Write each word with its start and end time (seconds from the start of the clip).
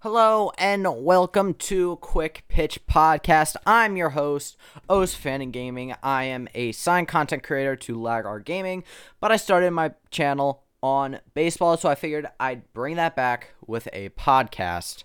Hello 0.00 0.52
and 0.58 0.86
welcome 1.02 1.54
to 1.54 1.96
Quick 1.96 2.44
Pitch 2.48 2.86
Podcast. 2.86 3.56
I'm 3.64 3.96
your 3.96 4.10
host, 4.10 4.58
O's 4.90 5.14
Fan 5.14 5.40
and 5.40 5.54
Gaming. 5.54 5.94
I 6.02 6.24
am 6.24 6.48
a 6.54 6.72
signed 6.72 7.08
content 7.08 7.42
creator 7.42 7.76
to 7.76 7.96
Lagar 7.96 8.44
Gaming, 8.44 8.84
but 9.20 9.32
I 9.32 9.36
started 9.36 9.70
my 9.70 9.94
channel 10.10 10.64
on 10.82 11.20
baseball, 11.32 11.78
so 11.78 11.88
I 11.88 11.94
figured 11.94 12.28
I'd 12.38 12.70
bring 12.74 12.96
that 12.96 13.16
back 13.16 13.54
with 13.66 13.88
a 13.94 14.10
podcast. 14.10 15.04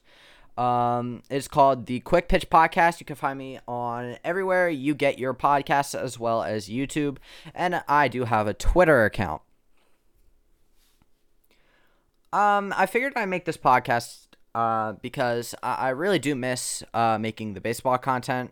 Um, 0.58 1.24
it's 1.30 1.48
called 1.48 1.86
the 1.86 2.02
Quick 2.02 2.28
Pitch 2.28 2.50
Podcast. 2.50 3.00
You 3.00 3.06
can 3.06 3.16
find 3.16 3.40
me 3.40 3.60
on 3.70 4.18
everywhere 4.26 4.68
you 4.68 4.94
get 4.94 5.18
your 5.18 5.34
podcasts 5.34 5.98
as 5.98 6.20
well 6.20 6.44
as 6.44 6.68
YouTube, 6.68 7.18
and 7.56 7.82
I 7.88 8.10
do 8.10 8.26
have 8.26 8.46
a 8.46 8.54
Twitter 8.54 9.06
account. 9.06 9.42
Um, 12.34 12.74
I 12.76 12.86
figured 12.88 13.14
I'd 13.16 13.30
make 13.30 13.46
this 13.46 13.58
podcast 13.58 14.26
uh, 14.54 14.94
because 14.94 15.56
I, 15.64 15.74
I 15.74 15.90
really 15.90 16.20
do 16.20 16.36
miss 16.36 16.84
uh, 16.94 17.18
making 17.20 17.54
the 17.54 17.62
baseball 17.62 17.98
content. 17.98 18.52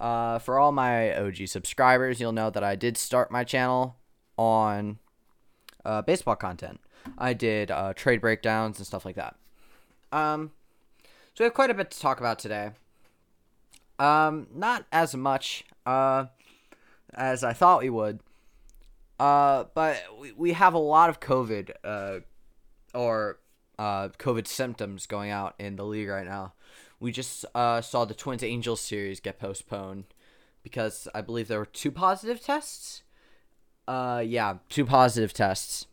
Uh, 0.00 0.38
for 0.40 0.58
all 0.58 0.72
my 0.72 1.16
OG 1.16 1.46
subscribers, 1.46 2.20
you'll 2.20 2.32
know 2.32 2.50
that 2.50 2.64
I 2.64 2.74
did 2.74 2.96
start 2.96 3.30
my 3.30 3.44
channel 3.44 3.96
on 4.36 4.98
uh, 5.84 6.02
baseball 6.02 6.36
content. 6.36 6.80
I 7.18 7.34
did 7.34 7.70
uh, 7.70 7.92
trade 7.94 8.20
breakdowns 8.20 8.78
and 8.78 8.86
stuff 8.86 9.04
like 9.04 9.16
that. 9.16 9.36
Um, 10.10 10.50
so 11.34 11.44
we 11.44 11.44
have 11.44 11.54
quite 11.54 11.70
a 11.70 11.74
bit 11.74 11.90
to 11.90 12.00
talk 12.00 12.20
about 12.20 12.38
today. 12.38 12.70
Um, 13.98 14.48
not 14.52 14.86
as 14.92 15.14
much 15.14 15.64
uh, 15.86 16.26
as 17.14 17.44
I 17.44 17.52
thought 17.52 17.82
we 17.82 17.90
would. 17.90 18.20
Uh, 19.18 19.64
but 19.74 20.02
we, 20.18 20.32
we 20.32 20.52
have 20.52 20.74
a 20.74 20.78
lot 20.78 21.08
of 21.08 21.20
COVID 21.20 21.70
uh, 21.84 22.20
or 22.92 23.38
uh, 23.82 24.08
COVID 24.10 24.46
symptoms 24.46 25.06
going 25.06 25.32
out 25.32 25.56
in 25.58 25.74
the 25.74 25.84
league 25.84 26.08
right 26.08 26.24
now. 26.24 26.52
We 27.00 27.10
just 27.10 27.44
uh, 27.52 27.80
saw 27.80 28.04
the 28.04 28.14
Twins 28.14 28.44
Angels 28.44 28.80
series 28.80 29.18
get 29.18 29.40
postponed 29.40 30.04
because 30.62 31.08
I 31.12 31.20
believe 31.20 31.48
there 31.48 31.58
were 31.58 31.66
two 31.66 31.90
positive 31.90 32.40
tests. 32.40 33.02
Uh, 33.88 34.22
yeah, 34.24 34.58
two 34.68 34.84
positive 34.84 35.32
tests. 35.32 35.86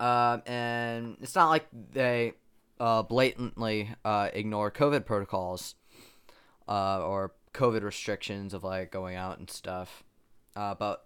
Um, 0.00 0.42
and 0.46 1.18
it's 1.20 1.34
not 1.34 1.50
like 1.50 1.66
they 1.92 2.32
uh, 2.80 3.02
blatantly 3.02 3.90
uh, 4.02 4.30
ignore 4.32 4.70
COVID 4.70 5.04
protocols 5.04 5.74
uh, 6.66 7.04
or 7.04 7.34
COVID 7.52 7.82
restrictions 7.82 8.54
of 8.54 8.64
like 8.64 8.90
going 8.90 9.14
out 9.14 9.40
and 9.40 9.50
stuff. 9.50 10.04
Uh, 10.56 10.74
but 10.74 11.04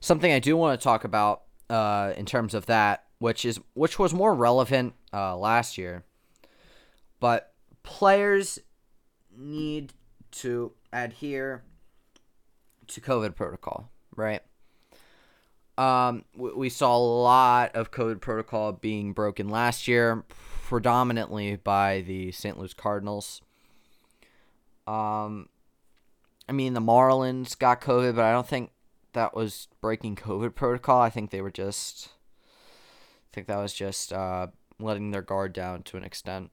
something 0.00 0.32
I 0.32 0.38
do 0.38 0.56
want 0.56 0.80
to 0.80 0.82
talk 0.82 1.04
about 1.04 1.42
uh, 1.68 2.14
in 2.16 2.24
terms 2.24 2.54
of 2.54 2.64
that, 2.66 3.04
which 3.20 3.44
is 3.44 3.60
which 3.74 3.98
was 3.98 4.12
more 4.12 4.34
relevant 4.34 4.94
uh, 5.12 5.36
last 5.36 5.78
year, 5.78 6.04
but 7.20 7.52
players 7.84 8.58
need 9.36 9.92
to 10.32 10.72
adhere 10.92 11.62
to 12.88 13.00
COVID 13.00 13.36
protocol, 13.36 13.88
right? 14.16 14.42
Um, 15.78 16.24
we, 16.36 16.52
we 16.52 16.68
saw 16.68 16.96
a 16.96 16.98
lot 16.98 17.76
of 17.76 17.90
COVID 17.90 18.20
protocol 18.20 18.72
being 18.72 19.12
broken 19.12 19.48
last 19.48 19.86
year, 19.86 20.24
predominantly 20.64 21.56
by 21.56 22.02
the 22.02 22.32
St. 22.32 22.58
Louis 22.58 22.74
Cardinals. 22.74 23.40
Um, 24.86 25.48
I 26.48 26.52
mean, 26.52 26.74
the 26.74 26.80
Marlins 26.80 27.58
got 27.58 27.80
COVID, 27.80 28.16
but 28.16 28.24
I 28.24 28.32
don't 28.32 28.46
think 28.46 28.72
that 29.12 29.34
was 29.34 29.68
breaking 29.80 30.16
COVID 30.16 30.54
protocol. 30.54 31.00
I 31.00 31.10
think 31.10 31.30
they 31.30 31.40
were 31.40 31.50
just, 31.50 32.10
I 33.30 33.34
think 33.34 33.46
that 33.46 33.58
was 33.58 33.72
just 33.72 34.12
uh, 34.12 34.48
letting 34.78 35.10
their 35.10 35.22
guard 35.22 35.52
down 35.52 35.82
to 35.84 35.96
an 35.96 36.04
extent. 36.04 36.50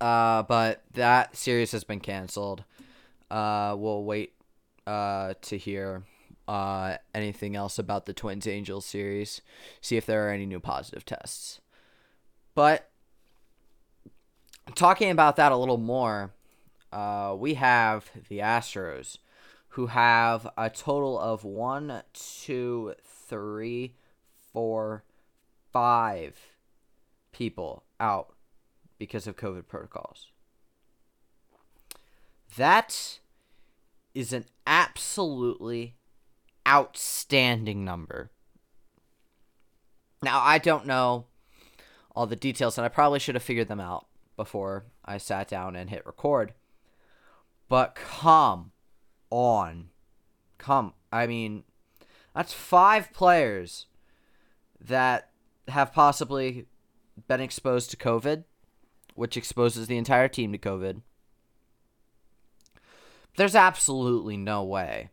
Uh, 0.00 0.42
but 0.42 0.82
that 0.92 1.36
series 1.36 1.72
has 1.72 1.84
been 1.84 2.00
canceled. 2.00 2.64
Uh, 3.30 3.74
we'll 3.78 4.04
wait 4.04 4.34
uh, 4.86 5.34
to 5.42 5.56
hear 5.56 6.02
uh, 6.48 6.96
anything 7.14 7.56
else 7.56 7.78
about 7.78 8.06
the 8.06 8.12
Twins 8.12 8.46
Angels 8.46 8.84
series, 8.84 9.40
see 9.80 9.96
if 9.96 10.06
there 10.06 10.26
are 10.26 10.32
any 10.32 10.46
new 10.46 10.60
positive 10.60 11.04
tests. 11.04 11.60
But 12.54 12.88
talking 14.74 15.10
about 15.10 15.36
that 15.36 15.52
a 15.52 15.56
little 15.56 15.78
more, 15.78 16.32
uh, 16.92 17.34
we 17.38 17.54
have 17.54 18.10
the 18.28 18.38
Astros, 18.38 19.18
who 19.70 19.86
have 19.88 20.48
a 20.56 20.70
total 20.70 21.18
of 21.18 21.44
one, 21.44 22.02
two, 22.12 22.94
three, 23.04 23.94
four, 24.56 25.04
five 25.70 26.34
people 27.30 27.84
out 28.00 28.32
because 28.96 29.26
of 29.26 29.36
COVID 29.36 29.66
protocols. 29.66 30.28
That 32.56 33.18
is 34.14 34.32
an 34.32 34.46
absolutely 34.66 35.96
outstanding 36.66 37.84
number. 37.84 38.30
Now, 40.22 40.40
I 40.40 40.56
don't 40.56 40.86
know 40.86 41.26
all 42.14 42.26
the 42.26 42.34
details, 42.34 42.78
and 42.78 42.86
I 42.86 42.88
probably 42.88 43.18
should 43.18 43.34
have 43.34 43.44
figured 43.44 43.68
them 43.68 43.78
out 43.78 44.06
before 44.38 44.86
I 45.04 45.18
sat 45.18 45.48
down 45.48 45.76
and 45.76 45.90
hit 45.90 46.06
record. 46.06 46.54
But 47.68 47.94
come 47.94 48.72
on. 49.28 49.90
Come. 50.56 50.94
I 51.12 51.26
mean, 51.26 51.64
that's 52.34 52.54
five 52.54 53.12
players 53.12 53.84
that 54.80 55.30
have 55.68 55.92
possibly 55.92 56.66
been 57.28 57.40
exposed 57.40 57.90
to 57.90 57.96
COVID, 57.96 58.44
which 59.14 59.36
exposes 59.36 59.86
the 59.86 59.96
entire 59.96 60.28
team 60.28 60.52
to 60.52 60.58
COVID. 60.58 61.02
There's 63.36 63.54
absolutely 63.54 64.36
no 64.36 64.64
way 64.64 65.10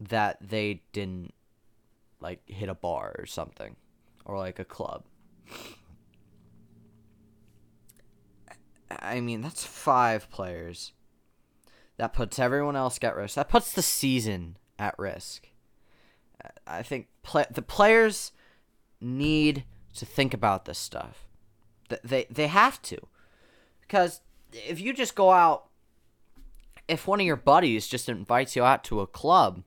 that 0.00 0.38
they 0.40 0.82
didn't 0.92 1.34
like 2.20 2.40
hit 2.46 2.68
a 2.68 2.74
bar 2.74 3.14
or 3.18 3.26
something 3.26 3.76
or 4.24 4.38
like 4.38 4.58
a 4.58 4.64
club. 4.64 5.04
I 8.90 9.20
mean, 9.20 9.40
that's 9.40 9.64
five 9.64 10.30
players. 10.30 10.92
That 11.96 12.12
puts 12.12 12.38
everyone 12.38 12.76
else 12.76 12.98
at 13.02 13.16
risk. 13.16 13.34
That 13.36 13.48
puts 13.48 13.72
the 13.72 13.82
season 13.82 14.56
at 14.78 14.98
risk. 14.98 15.48
I 16.66 16.82
think 16.82 17.08
play- 17.22 17.46
the 17.50 17.62
players 17.62 18.32
need 19.00 19.64
to 19.94 20.06
think 20.06 20.34
about 20.34 20.64
this 20.64 20.78
stuff. 20.78 21.26
They 22.02 22.26
they 22.30 22.46
have 22.46 22.80
to, 22.82 22.98
because 23.82 24.20
if 24.52 24.80
you 24.80 24.92
just 24.94 25.14
go 25.14 25.30
out, 25.30 25.66
if 26.88 27.06
one 27.06 27.20
of 27.20 27.26
your 27.26 27.36
buddies 27.36 27.86
just 27.86 28.08
invites 28.08 28.56
you 28.56 28.64
out 28.64 28.82
to 28.84 29.00
a 29.00 29.06
club, 29.06 29.62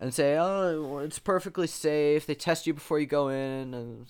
and 0.00 0.12
say, 0.12 0.36
"Oh, 0.36 0.98
it's 0.98 1.18
perfectly 1.18 1.66
safe," 1.66 2.26
they 2.26 2.34
test 2.34 2.66
you 2.66 2.74
before 2.74 2.98
you 2.98 3.06
go 3.06 3.28
in, 3.28 3.74
and 3.74 4.06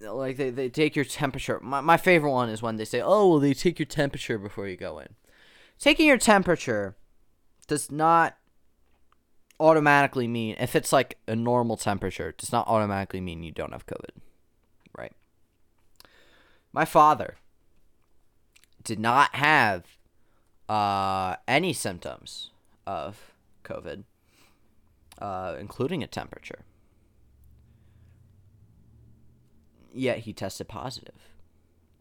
like 0.00 0.36
they, 0.36 0.50
they 0.50 0.68
take 0.68 0.96
your 0.96 1.04
temperature. 1.04 1.60
My, 1.60 1.80
my 1.80 1.96
favorite 1.96 2.30
one 2.30 2.48
is 2.48 2.62
when 2.62 2.76
they 2.76 2.84
say, 2.84 3.00
"Oh, 3.00 3.28
well, 3.28 3.40
they 3.40 3.54
take 3.54 3.78
your 3.78 3.86
temperature 3.86 4.38
before 4.38 4.66
you 4.68 4.76
go 4.76 4.98
in." 4.98 5.08
Taking 5.78 6.06
your 6.06 6.18
temperature 6.18 6.96
does 7.66 7.90
not 7.90 8.36
automatically 9.60 10.26
mean 10.26 10.56
if 10.58 10.74
it's 10.74 10.92
like 10.92 11.18
a 11.28 11.36
normal 11.36 11.76
temperature, 11.76 12.34
does 12.36 12.50
not 12.50 12.66
automatically 12.66 13.20
mean 13.20 13.42
you 13.42 13.52
don't 13.52 13.72
have 13.72 13.86
COVID. 13.86 14.10
Right? 14.96 15.12
My 16.72 16.84
father 16.84 17.36
did 18.82 18.98
not 18.98 19.34
have 19.36 19.84
uh, 20.68 21.36
any 21.46 21.72
symptoms 21.72 22.50
of 22.86 23.32
COVID, 23.64 24.04
uh, 25.20 25.56
including 25.60 26.02
a 26.02 26.06
temperature. 26.06 26.64
Yet 29.92 30.20
he 30.20 30.32
tested 30.32 30.68
positive, 30.68 31.34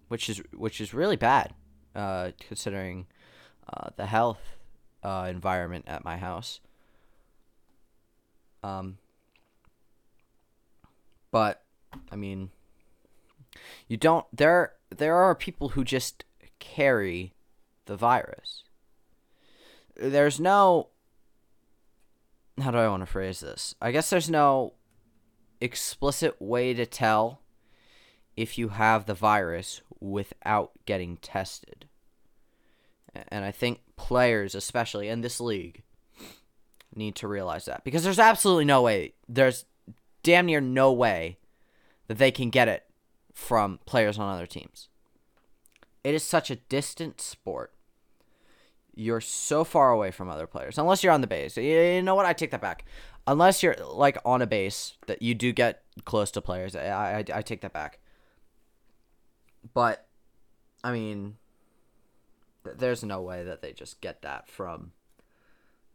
which 0.07 0.29
is 0.29 0.41
which 0.55 0.79
is 0.79 0.93
really 0.93 1.15
bad, 1.15 1.55
uh, 1.95 2.31
considering 2.39 3.07
uh, 3.71 3.89
the 3.97 4.05
health 4.05 4.57
uh, 5.03 5.27
environment 5.29 5.85
at 5.87 6.05
my 6.05 6.17
house. 6.17 6.59
Um, 8.63 8.97
but 11.31 11.63
I 12.11 12.15
mean, 12.15 12.49
you 13.87 13.97
don't. 13.97 14.25
There 14.35 14.73
there 14.89 15.15
are 15.15 15.35
people 15.35 15.69
who 15.69 15.83
just 15.83 16.25
carry 16.59 17.33
the 17.85 17.95
virus. 17.95 18.63
There's 19.95 20.39
no. 20.39 20.89
How 22.59 22.71
do 22.71 22.77
I 22.77 22.89
want 22.89 23.01
to 23.01 23.05
phrase 23.05 23.39
this? 23.39 23.75
I 23.81 23.91
guess 23.91 24.09
there's 24.09 24.29
no 24.29 24.73
explicit 25.61 26.41
way 26.41 26.73
to 26.73 26.85
tell 26.85 27.41
if 28.35 28.57
you 28.57 28.69
have 28.69 29.05
the 29.05 29.13
virus 29.13 29.81
without 29.99 30.71
getting 30.85 31.17
tested. 31.17 31.85
And 33.29 33.43
I 33.43 33.51
think 33.51 33.81
players, 33.95 34.55
especially 34.55 35.09
in 35.09 35.21
this 35.21 35.39
league, 35.41 35.83
need 36.95 37.15
to 37.15 37.27
realize 37.27 37.65
that 37.65 37.83
because 37.83 38.03
there's 38.03 38.19
absolutely 38.19 38.65
no 38.65 38.81
way, 38.81 39.13
there's 39.27 39.65
damn 40.23 40.45
near 40.45 40.61
no 40.61 40.91
way 40.91 41.37
that 42.07 42.17
they 42.17 42.31
can 42.31 42.49
get 42.49 42.67
it 42.67 42.85
from 43.33 43.79
players 43.85 44.17
on 44.17 44.33
other 44.33 44.47
teams. 44.47 44.89
It 46.03 46.13
is 46.13 46.23
such 46.23 46.49
a 46.49 46.55
distant 46.55 47.21
sport. 47.21 47.73
You're 48.95 49.21
so 49.21 49.63
far 49.63 49.91
away 49.91 50.11
from 50.11 50.29
other 50.29 50.47
players, 50.47 50.77
unless 50.77 51.03
you're 51.03 51.13
on 51.13 51.21
the 51.21 51.27
base. 51.27 51.55
You 51.55 52.01
know 52.01 52.15
what? 52.15 52.25
I 52.25 52.33
take 52.33 52.51
that 52.51 52.61
back. 52.61 52.85
Unless 53.27 53.63
you're 53.63 53.75
like 53.75 54.17
on 54.25 54.41
a 54.41 54.47
base 54.47 54.97
that 55.07 55.21
you 55.21 55.35
do 55.35 55.53
get 55.53 55.83
close 56.03 56.31
to 56.31 56.41
players, 56.41 56.75
I, 56.75 57.19
I, 57.19 57.25
I 57.33 57.41
take 57.41 57.61
that 57.61 57.73
back. 57.73 57.99
But, 59.73 60.07
I 60.83 60.91
mean, 60.91 61.35
there's 62.63 63.03
no 63.03 63.21
way 63.21 63.43
that 63.43 63.61
they 63.61 63.71
just 63.71 64.01
get 64.01 64.21
that 64.23 64.49
from 64.49 64.91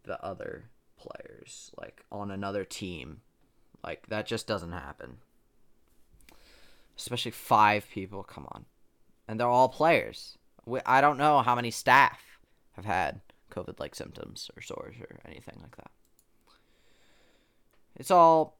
the 0.04 0.22
other 0.24 0.70
players, 1.04 1.70
like 1.78 2.04
on 2.10 2.30
another 2.30 2.64
team. 2.64 3.20
Like, 3.82 4.06
that 4.08 4.26
just 4.26 4.46
doesn't 4.46 4.72
happen. 4.72 5.18
Especially 6.96 7.32
five 7.32 7.86
people, 7.90 8.22
come 8.22 8.46
on. 8.52 8.64
And 9.28 9.38
they're 9.38 9.48
all 9.48 9.68
players. 9.68 10.38
We, 10.64 10.80
I 10.86 11.00
don't 11.00 11.18
know 11.18 11.42
how 11.42 11.54
many 11.54 11.70
staff 11.70 12.38
have 12.72 12.84
had 12.84 13.20
COVID 13.50 13.78
like 13.78 13.94
symptoms 13.94 14.50
or 14.56 14.62
sores 14.62 14.96
or 15.00 15.18
anything 15.26 15.58
like 15.60 15.76
that. 15.76 15.90
It's 17.96 18.10
all. 18.10 18.58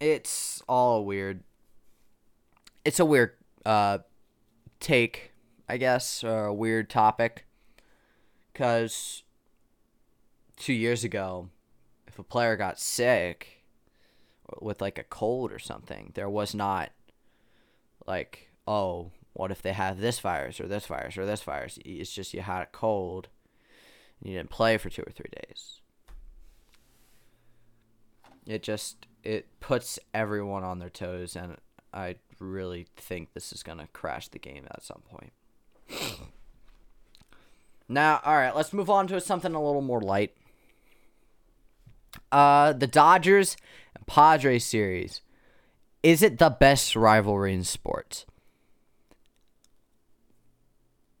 It's 0.00 0.62
all 0.68 0.98
a 0.98 1.02
weird. 1.02 1.42
It's 2.84 3.00
a 3.00 3.04
weird 3.04 3.32
uh, 3.66 3.98
take, 4.80 5.32
I 5.68 5.76
guess, 5.76 6.24
or 6.24 6.46
a 6.46 6.54
weird 6.54 6.88
topic. 6.88 7.44
Because 8.52 9.23
two 10.56 10.72
years 10.72 11.04
ago, 11.04 11.48
if 12.06 12.18
a 12.18 12.22
player 12.22 12.56
got 12.56 12.78
sick 12.78 13.64
with 14.60 14.80
like 14.80 14.98
a 14.98 15.04
cold 15.04 15.52
or 15.52 15.58
something, 15.58 16.12
there 16.14 16.28
was 16.28 16.54
not 16.54 16.90
like, 18.06 18.50
oh, 18.66 19.10
what 19.32 19.50
if 19.50 19.62
they 19.62 19.72
have 19.72 19.98
this 19.98 20.20
virus 20.20 20.60
or 20.60 20.68
this 20.68 20.86
virus 20.86 21.18
or 21.18 21.26
this 21.26 21.42
virus? 21.42 21.78
It's 21.84 22.12
just 22.12 22.34
you 22.34 22.40
had 22.40 22.62
a 22.62 22.66
cold 22.66 23.28
and 24.20 24.30
you 24.30 24.38
didn't 24.38 24.50
play 24.50 24.78
for 24.78 24.90
two 24.90 25.02
or 25.02 25.12
three 25.12 25.30
days. 25.46 25.80
It 28.46 28.62
just 28.62 29.06
it 29.22 29.46
puts 29.60 29.98
everyone 30.12 30.64
on 30.64 30.78
their 30.78 30.90
toes 30.90 31.34
and 31.34 31.56
I 31.92 32.16
really 32.38 32.86
think 32.96 33.32
this 33.32 33.52
is 33.52 33.62
to 33.62 33.88
crash 33.92 34.28
the 34.28 34.38
game 34.38 34.66
at 34.70 34.82
some 34.82 35.02
point. 35.08 35.32
now, 37.88 38.20
all 38.24 38.36
right, 38.36 38.54
let's 38.54 38.72
move 38.72 38.90
on 38.90 39.06
to 39.08 39.20
something 39.20 39.54
a 39.54 39.62
little 39.62 39.80
more 39.80 40.00
light. 40.00 40.34
Uh, 42.32 42.72
the 42.72 42.86
Dodgers 42.86 43.56
and 43.94 44.06
Padres 44.06 44.64
series. 44.64 45.20
Is 46.02 46.22
it 46.22 46.38
the 46.38 46.50
best 46.50 46.94
rivalry 46.96 47.54
in 47.54 47.64
sports? 47.64 48.26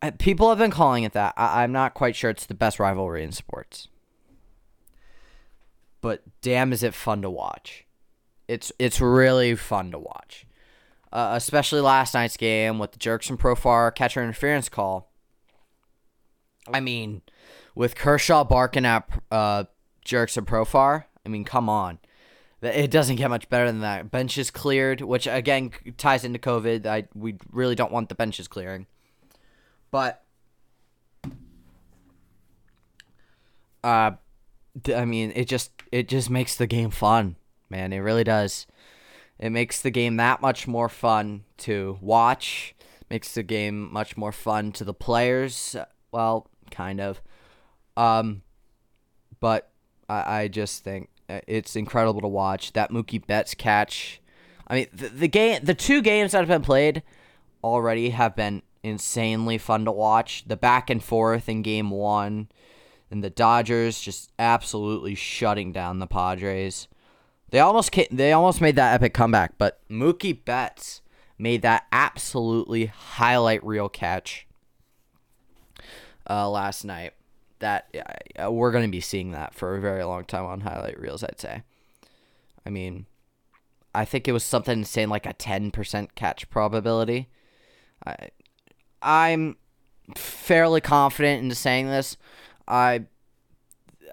Uh, 0.02 0.10
people 0.18 0.50
have 0.50 0.58
been 0.58 0.70
calling 0.70 1.04
it 1.04 1.12
that. 1.12 1.32
I- 1.36 1.62
I'm 1.62 1.72
not 1.72 1.94
quite 1.94 2.14
sure 2.14 2.30
it's 2.30 2.46
the 2.46 2.54
best 2.54 2.78
rivalry 2.78 3.24
in 3.24 3.32
sports. 3.32 3.88
But 6.00 6.22
damn, 6.42 6.72
is 6.72 6.82
it 6.82 6.92
fun 6.92 7.22
to 7.22 7.30
watch! 7.30 7.86
It's 8.46 8.70
it's 8.78 9.00
really 9.00 9.54
fun 9.54 9.90
to 9.92 9.98
watch 9.98 10.46
uh, 11.14 11.30
especially 11.36 11.80
last 11.80 12.12
night's 12.12 12.36
game 12.36 12.78
with 12.80 12.90
the 12.90 12.98
Jurickson 12.98 13.38
Profar 13.38 13.94
catcher 13.94 14.22
interference 14.22 14.68
call. 14.68 15.12
I 16.72 16.80
mean, 16.80 17.22
with 17.76 17.94
Kershaw 17.94 18.42
barking 18.42 18.84
at 18.84 19.08
uh, 19.30 19.64
Jurickson 20.04 20.44
Profar, 20.44 21.04
I 21.24 21.28
mean, 21.28 21.44
come 21.44 21.68
on. 21.68 21.98
It 22.62 22.90
doesn't 22.90 23.16
get 23.16 23.28
much 23.28 23.48
better 23.50 23.66
than 23.66 23.80
that. 23.80 24.10
Benches 24.10 24.50
cleared, 24.50 25.02
which 25.02 25.26
again 25.26 25.70
ties 25.98 26.24
into 26.24 26.38
COVID. 26.38 26.86
I 26.86 27.08
we 27.14 27.36
really 27.52 27.74
don't 27.74 27.92
want 27.92 28.08
the 28.08 28.14
benches 28.14 28.48
clearing, 28.48 28.86
but 29.90 30.24
uh, 33.82 34.12
I 34.94 35.04
mean, 35.04 35.32
it 35.36 35.46
just 35.46 35.72
it 35.92 36.08
just 36.08 36.30
makes 36.30 36.56
the 36.56 36.66
game 36.66 36.90
fun, 36.90 37.36
man. 37.68 37.92
It 37.92 37.98
really 37.98 38.24
does. 38.24 38.66
It 39.38 39.50
makes 39.50 39.82
the 39.82 39.90
game 39.90 40.16
that 40.16 40.40
much 40.40 40.66
more 40.66 40.88
fun 40.88 41.44
to 41.58 41.98
watch. 42.00 42.74
Makes 43.10 43.34
the 43.34 43.42
game 43.42 43.92
much 43.92 44.16
more 44.16 44.32
fun 44.32 44.72
to 44.72 44.84
the 44.84 44.94
players. 44.94 45.76
Well, 46.12 46.48
kind 46.70 47.00
of. 47.00 47.20
Um, 47.96 48.42
but 49.38 49.70
I, 50.08 50.42
I 50.42 50.48
just 50.48 50.84
think 50.84 51.08
uh, 51.28 51.40
it's 51.46 51.76
incredible 51.76 52.20
to 52.20 52.28
watch 52.28 52.72
that 52.72 52.90
Mookie 52.90 53.24
Betts 53.24 53.54
catch. 53.54 54.20
I 54.66 54.74
mean, 54.74 54.86
the, 54.92 55.08
the 55.08 55.28
game, 55.28 55.60
the 55.62 55.74
two 55.74 56.02
games 56.02 56.32
that 56.32 56.38
have 56.38 56.48
been 56.48 56.62
played 56.62 57.02
already 57.62 58.10
have 58.10 58.36
been 58.36 58.62
insanely 58.82 59.58
fun 59.58 59.84
to 59.84 59.92
watch. 59.92 60.44
The 60.46 60.56
back 60.56 60.90
and 60.90 61.02
forth 61.02 61.48
in 61.48 61.62
Game 61.62 61.90
One, 61.90 62.48
and 63.10 63.22
the 63.22 63.30
Dodgers 63.30 64.00
just 64.00 64.32
absolutely 64.38 65.14
shutting 65.14 65.72
down 65.72 65.98
the 65.98 66.06
Padres. 66.06 66.88
They 67.50 67.60
almost 67.60 67.92
came, 67.92 68.06
they 68.10 68.32
almost 68.32 68.60
made 68.60 68.76
that 68.76 68.94
epic 68.94 69.14
comeback, 69.14 69.58
but 69.58 69.80
Mookie 69.88 70.44
Betts 70.44 71.00
made 71.38 71.62
that 71.62 71.84
absolutely 71.92 72.86
highlight 72.86 73.64
reel 73.64 73.88
catch 73.88 74.46
uh, 76.28 76.48
last 76.50 76.84
night. 76.84 77.12
That 77.64 77.88
uh, 78.38 78.52
we're 78.52 78.72
going 78.72 78.84
to 78.84 78.90
be 78.90 79.00
seeing 79.00 79.30
that 79.30 79.54
for 79.54 79.74
a 79.74 79.80
very 79.80 80.04
long 80.04 80.26
time 80.26 80.44
on 80.44 80.60
highlight 80.60 81.00
reels. 81.00 81.24
I'd 81.24 81.40
say. 81.40 81.62
I 82.66 82.68
mean, 82.68 83.06
I 83.94 84.04
think 84.04 84.28
it 84.28 84.32
was 84.32 84.44
something 84.44 84.84
saying 84.84 85.08
like 85.08 85.24
a 85.24 85.32
ten 85.32 85.70
percent 85.70 86.14
catch 86.14 86.50
probability. 86.50 87.30
I, 88.06 88.28
I'm 89.00 89.56
fairly 90.14 90.82
confident 90.82 91.42
in 91.42 91.54
saying 91.54 91.86
this. 91.86 92.18
I 92.68 93.06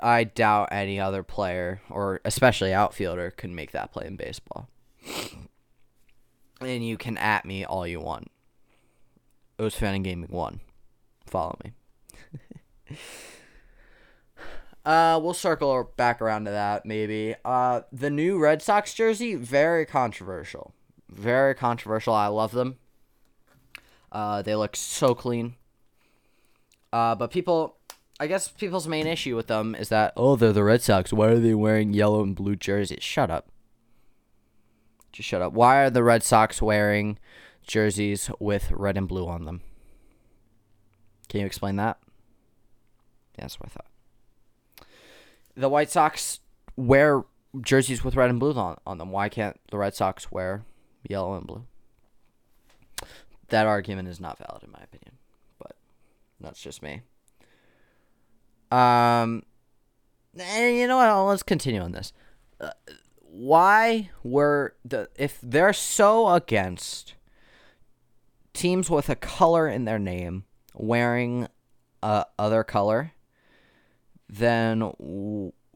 I 0.01 0.23
doubt 0.23 0.69
any 0.71 0.97
other 0.97 1.21
player 1.21 1.81
or 1.89 2.21
especially 2.23 2.73
outfielder 2.73 3.31
could 3.31 3.49
make 3.49 3.71
that 3.71 3.91
play 3.91 4.07
in 4.07 4.15
baseball. 4.15 4.69
And 6.61 6.85
you 6.85 6.97
can 6.97 7.17
at 7.17 7.43
me 7.43 7.65
all 7.65 7.85
you 7.85 7.99
want. 7.99 8.31
It 9.57 9.63
was 9.63 9.75
fan 9.75 9.93
and 9.93 10.05
gaming 10.05 10.29
one. 10.29 10.61
Follow 11.25 11.57
me. 11.65 11.73
uh, 14.85 15.19
we'll 15.21 15.33
circle 15.33 15.91
back 15.95 16.21
around 16.21 16.45
to 16.45 16.51
that 16.51 16.85
maybe. 16.85 17.35
Uh, 17.45 17.81
the 17.91 18.09
new 18.09 18.39
Red 18.39 18.61
Sox 18.61 18.93
jersey 18.93 19.35
very 19.35 19.85
controversial. 19.85 20.73
Very 21.09 21.53
controversial. 21.53 22.13
I 22.13 22.27
love 22.27 22.51
them. 22.51 22.77
Uh, 24.11 24.41
they 24.41 24.55
look 24.55 24.75
so 24.75 25.13
clean. 25.13 25.55
Uh, 26.91 27.15
but 27.15 27.31
people 27.31 27.77
I 28.19 28.27
guess 28.27 28.47
people's 28.47 28.87
main 28.87 29.07
issue 29.07 29.35
with 29.35 29.47
them 29.47 29.75
is 29.75 29.89
that 29.89 30.13
oh 30.15 30.35
they're 30.35 30.53
the 30.53 30.63
Red 30.63 30.81
Sox. 30.81 31.13
Why 31.13 31.27
are 31.27 31.39
they 31.39 31.53
wearing 31.53 31.93
yellow 31.93 32.23
and 32.23 32.35
blue 32.35 32.55
jerseys? 32.55 33.03
Shut 33.03 33.29
up. 33.29 33.47
Just 35.11 35.27
shut 35.27 35.41
up. 35.41 35.53
Why 35.53 35.83
are 35.83 35.89
the 35.89 36.03
Red 36.03 36.23
Sox 36.23 36.61
wearing 36.61 37.19
jerseys 37.65 38.31
with 38.39 38.71
red 38.71 38.97
and 38.97 39.07
blue 39.07 39.27
on 39.27 39.45
them? 39.45 39.61
Can 41.29 41.41
you 41.41 41.45
explain 41.45 41.75
that? 41.77 41.97
Yeah, 43.35 43.45
that's 43.45 43.59
what 43.59 43.69
I 43.69 43.73
thought. 43.73 43.90
The 45.55 45.69
White 45.69 45.89
Sox 45.89 46.39
wear 46.75 47.23
jerseys 47.59 48.03
with 48.03 48.15
red 48.15 48.29
and 48.29 48.39
blue 48.39 48.53
on, 48.53 48.77
on 48.85 48.97
them. 48.97 49.11
Why 49.11 49.29
can't 49.29 49.59
the 49.69 49.77
Red 49.77 49.93
Sox 49.93 50.31
wear 50.31 50.63
yellow 51.07 51.35
and 51.35 51.45
blue? 51.45 51.65
That 53.49 53.67
argument 53.67 54.07
is 54.07 54.19
not 54.19 54.37
valid 54.37 54.63
in 54.63 54.71
my 54.71 54.79
opinion, 54.81 55.17
but 55.59 55.75
that's 56.39 56.61
just 56.61 56.81
me. 56.81 57.01
Um, 58.71 59.43
and 60.39 60.77
you 60.77 60.87
know 60.87 60.97
what? 60.97 61.29
Let's 61.29 61.43
continue 61.43 61.81
on 61.81 61.91
this. 61.91 62.13
Uh, 62.59 62.69
why 63.19 64.09
were 64.23 64.75
the 64.85 65.09
if 65.15 65.39
they're 65.41 65.73
so 65.73 66.29
against 66.29 67.15
teams 68.53 68.89
with 68.89 69.09
a 69.09 69.15
color 69.15 69.67
in 69.67 69.85
their 69.85 69.99
name 69.99 70.45
wearing 70.73 71.47
a 72.01 72.25
other 72.39 72.63
color, 72.63 73.13
then 74.31 74.79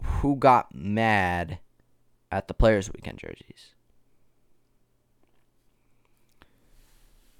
who 0.02 0.36
got 0.40 0.74
mad 0.74 1.60
at 2.32 2.48
the 2.48 2.54
Players 2.54 2.90
Weekend 2.92 3.20
jerseys? 3.20 3.74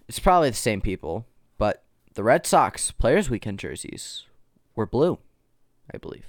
It's 0.08 0.20
probably 0.20 0.50
the 0.50 0.56
same 0.56 0.82
people, 0.82 1.26
but 1.58 1.84
the 2.14 2.24
Red 2.24 2.46
Sox 2.46 2.92
Players 2.92 3.30
Weekend 3.30 3.60
jerseys 3.60 4.26
were 4.76 4.86
blue. 4.86 5.18
I 5.94 5.98
believe. 5.98 6.26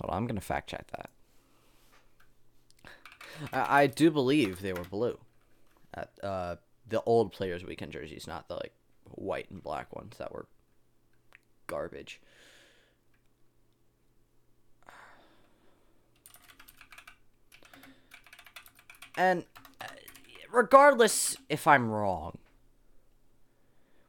Hold 0.00 0.10
on, 0.10 0.16
I'm 0.16 0.26
gonna 0.26 0.40
fact 0.40 0.70
check 0.70 0.86
that. 0.92 1.10
I, 3.52 3.82
I 3.82 3.86
do 3.86 4.10
believe 4.10 4.62
they 4.62 4.72
were 4.72 4.84
blue. 4.84 5.18
At 5.92 6.10
uh, 6.22 6.56
the 6.88 7.02
old 7.02 7.32
Players 7.32 7.64
Weekend 7.64 7.92
jerseys, 7.92 8.26
not 8.26 8.48
the 8.48 8.54
like 8.54 8.72
white 9.04 9.50
and 9.50 9.62
black 9.62 9.94
ones 9.94 10.16
that 10.18 10.32
were 10.32 10.46
garbage. 11.66 12.20
And 19.20 19.44
uh, 19.82 19.84
regardless 20.50 21.36
if 21.50 21.66
I'm 21.66 21.90
wrong, 21.90 22.38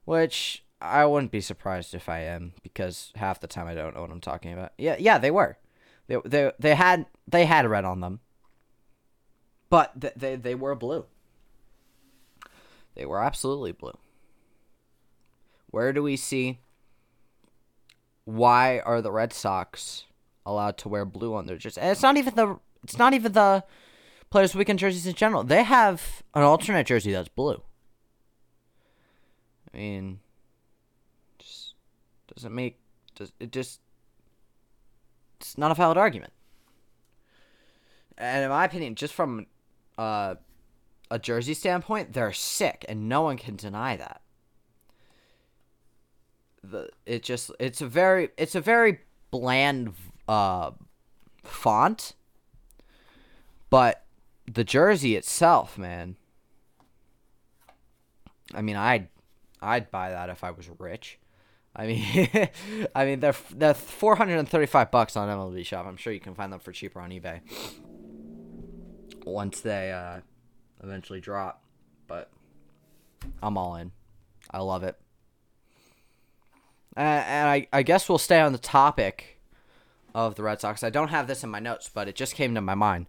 which 0.06 0.64
I 0.80 1.06
wouldn't 1.06 1.34
be 1.34 1.42
surprised 1.42 1.94
if 1.94 2.08
I 2.08 2.20
am 2.20 2.54
because 2.64 3.12
half 3.18 3.42
the 3.42 3.48
time 3.48 3.68
I 3.68 3.76
don't 3.76 3.94
know 3.94 4.00
what 4.02 4.10
I'm 4.10 4.22
talking 4.22 4.54
about. 4.54 4.72
Yeah, 4.78 4.96
yeah, 4.98 5.18
they 5.18 5.30
were. 5.30 5.58
They 6.08 6.16
they 6.24 6.54
they 6.58 6.76
had 6.76 7.08
they 7.28 7.44
had 7.44 7.70
red 7.70 7.84
on 7.84 8.00
them. 8.00 8.22
But 9.70 9.92
they 10.00 10.12
they, 10.16 10.36
they 10.38 10.56
were 10.56 10.76
blue. 10.76 11.06
They 12.96 13.06
were 13.06 13.22
absolutely 13.22 13.74
blue. 13.74 13.98
Where 15.72 15.92
do 15.92 16.02
we 16.02 16.16
see 16.16 16.60
why 18.24 18.80
are 18.80 19.02
the 19.02 19.12
Red 19.12 19.34
Sox 19.34 20.06
allowed 20.46 20.78
to 20.78 20.90
wear 20.90 21.04
blue 21.04 21.36
on 21.36 21.48
their 21.48 21.58
jerseys? 21.58 21.80
And 21.80 21.92
it's 21.92 22.02
not 22.02 22.16
even 22.16 22.36
the 22.36 22.60
it's 22.82 22.98
not 22.98 23.14
even 23.14 23.34
the 23.34 23.66
players 24.32 24.56
weekend 24.56 24.80
jerseys 24.80 25.06
in 25.06 25.14
general. 25.14 25.44
They 25.44 25.64
have 25.64 26.24
an 26.34 26.42
alternate 26.42 26.88
jersey 26.88 27.12
that's 27.12 27.30
blue. 27.30 27.62
I 29.74 29.78
mean, 29.78 30.20
just 31.38 31.76
doesn't 32.34 32.56
make 32.56 32.80
does 33.16 33.32
it 33.40 33.52
just 33.52 33.82
it's 35.40 35.58
not 35.58 35.72
a 35.72 35.76
valid 35.76 35.98
argument. 35.98 36.34
And 38.18 38.44
in 38.44 38.50
my 38.50 38.66
opinion, 38.66 38.96
just 38.96 39.14
from 39.14 39.48
uh, 39.98 40.36
a 41.10 41.20
jersey 41.20 41.54
standpoint, 41.54 42.14
they're 42.14 42.34
sick, 42.34 42.86
and 42.88 43.10
no 43.10 43.22
one 43.24 43.38
can 43.38 43.56
deny 43.56 43.98
that. 43.98 44.22
The 46.64 46.90
it 47.06 47.24
just 47.24 47.52
it's 47.60 47.82
a 47.82 47.88
very 47.88 48.30
it's 48.38 48.56
a 48.56 48.62
very 48.62 49.00
bland 49.32 49.94
uh, 50.28 50.72
font, 51.44 52.14
but 53.70 54.06
the 54.46 54.64
jersey 54.64 55.16
itself, 55.16 55.78
man. 55.78 56.16
I 58.54 58.62
mean, 58.62 58.76
I'd 58.76 59.08
I'd 59.62 59.92
buy 59.92 60.12
that 60.12 60.30
if 60.30 60.44
I 60.44 60.52
was 60.52 60.70
rich. 60.78 61.20
I 61.76 61.88
mean, 61.88 62.50
I 62.96 63.06
mean 63.06 63.20
they're 63.20 63.36
they're 63.56 63.74
435 63.74 64.92
bucks 64.92 65.16
on 65.16 65.30
MLB 65.30 65.66
Shop. 65.66 65.86
I'm 65.86 65.98
sure 65.98 66.14
you 66.14 66.20
can 66.20 66.36
find 66.36 66.52
them 66.52 66.60
for 66.60 66.72
cheaper 66.72 67.00
on 67.00 67.12
eBay 67.12 67.42
once 69.26 69.62
they 69.62 69.92
uh, 69.92 70.22
eventually 70.84 71.22
drop. 71.22 71.64
But 72.08 72.30
I'm 73.42 73.58
all 73.58 73.76
in. 73.76 73.92
I 74.50 74.60
love 74.60 74.84
it. 74.84 74.98
Uh, 76.98 77.00
and 77.00 77.48
I, 77.48 77.68
I 77.72 77.84
guess 77.84 78.10
we'll 78.10 78.18
stay 78.18 78.42
on 78.42 78.52
the 78.52 78.58
topic 78.58 79.40
of 80.14 80.36
the 80.36 80.44
Red 80.44 80.60
Sox. 80.60 80.84
I 80.84 80.90
don't 80.90 81.08
have 81.08 81.28
this 81.28 81.44
in 81.44 81.50
my 81.50 81.60
notes, 81.60 81.90
but 81.94 82.10
it 82.10 82.16
just 82.16 82.36
came 82.36 82.54
to 82.56 82.62
my 82.62 82.76
mind. 82.76 83.06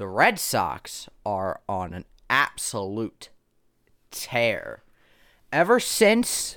The 0.00 0.08
Red 0.08 0.38
Sox 0.38 1.10
are 1.26 1.60
on 1.68 1.92
an 1.92 2.06
absolute 2.30 3.28
tear. 4.10 4.82
Ever 5.52 5.78
since 5.78 6.56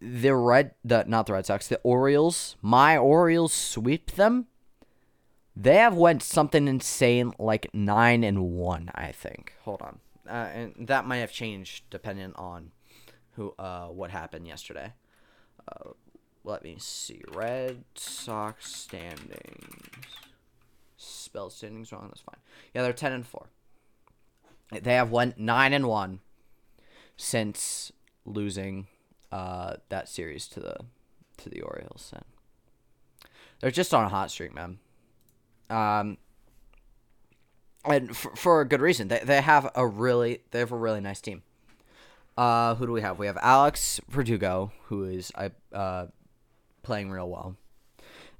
the 0.00 0.34
red 0.34 0.70
the 0.82 1.04
not 1.06 1.26
the 1.26 1.34
Red 1.34 1.44
Sox, 1.44 1.68
the 1.68 1.78
Orioles, 1.82 2.56
my 2.62 2.96
Orioles 2.96 3.52
sweep 3.52 4.12
them. 4.12 4.46
They 5.54 5.76
have 5.76 5.94
went 5.94 6.22
something 6.22 6.68
insane 6.68 7.34
like 7.38 7.68
9 7.74 8.24
and 8.24 8.52
1, 8.52 8.90
I 8.94 9.12
think. 9.12 9.52
Hold 9.64 9.82
on. 9.82 9.98
Uh, 10.26 10.48
and 10.54 10.86
that 10.86 11.04
might 11.04 11.18
have 11.18 11.32
changed 11.32 11.84
depending 11.90 12.32
on 12.36 12.70
who 13.32 13.54
uh 13.58 13.88
what 13.88 14.10
happened 14.10 14.46
yesterday. 14.46 14.94
Uh, 15.68 15.90
let 16.44 16.64
me 16.64 16.76
see. 16.78 17.20
Red 17.34 17.84
Sox 17.94 18.74
standings. 18.74 20.31
Spelled 21.04 21.52
standings 21.52 21.92
wrong. 21.92 22.06
That's 22.08 22.20
fine. 22.20 22.40
Yeah, 22.74 22.82
they're 22.82 22.92
ten 22.92 23.12
and 23.12 23.26
four. 23.26 23.48
They 24.70 24.94
have 24.94 25.10
went 25.10 25.38
nine 25.38 25.72
and 25.72 25.86
one 25.86 26.20
since 27.16 27.92
losing 28.24 28.86
uh, 29.30 29.74
that 29.88 30.08
series 30.08 30.46
to 30.48 30.60
the 30.60 30.76
to 31.38 31.48
the 31.48 31.60
Orioles. 31.60 32.10
And 32.14 32.24
they're 33.60 33.70
just 33.70 33.92
on 33.92 34.04
a 34.04 34.08
hot 34.08 34.30
streak, 34.30 34.54
man. 34.54 34.78
Um, 35.68 36.18
and 37.84 38.16
for, 38.16 38.34
for 38.36 38.60
a 38.60 38.68
good 38.68 38.80
reason. 38.80 39.08
They 39.08 39.20
they 39.24 39.40
have 39.40 39.70
a 39.74 39.86
really 39.86 40.42
they 40.52 40.60
have 40.60 40.72
a 40.72 40.76
really 40.76 41.00
nice 41.00 41.20
team. 41.20 41.42
Uh, 42.38 42.76
who 42.76 42.86
do 42.86 42.92
we 42.92 43.02
have? 43.02 43.18
We 43.18 43.26
have 43.26 43.38
Alex 43.42 44.00
Verdugo, 44.08 44.72
who 44.84 45.04
is 45.04 45.32
uh, 45.72 46.06
playing 46.82 47.10
real 47.10 47.28
well. 47.28 47.56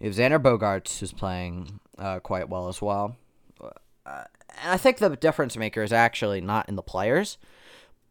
We 0.00 0.06
have 0.06 0.16
Xander 0.16 0.40
Bogaerts, 0.40 0.98
who's 0.98 1.12
playing 1.12 1.78
uh, 1.98 2.20
quite 2.20 2.48
well 2.48 2.68
as 2.68 2.80
well. 2.80 3.16
Uh, 3.60 4.24
and 4.62 4.72
I 4.72 4.76
think 4.76 4.98
the 4.98 5.14
difference 5.16 5.56
maker 5.56 5.82
is 5.82 5.92
actually 5.92 6.40
not 6.40 6.68
in 6.68 6.76
the 6.76 6.82
players, 6.82 7.38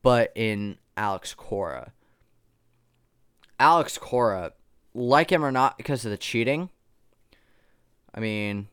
but 0.01 0.31
in 0.35 0.77
Alex 0.95 1.33
Cora. 1.33 1.91
Alex 3.59 3.97
Cora, 3.97 4.53
like 4.93 5.31
him 5.31 5.43
or 5.43 5.51
not, 5.51 5.77
because 5.77 6.05
of 6.05 6.11
the 6.11 6.17
cheating. 6.17 6.69
I 8.13 8.19
mean, 8.19 8.67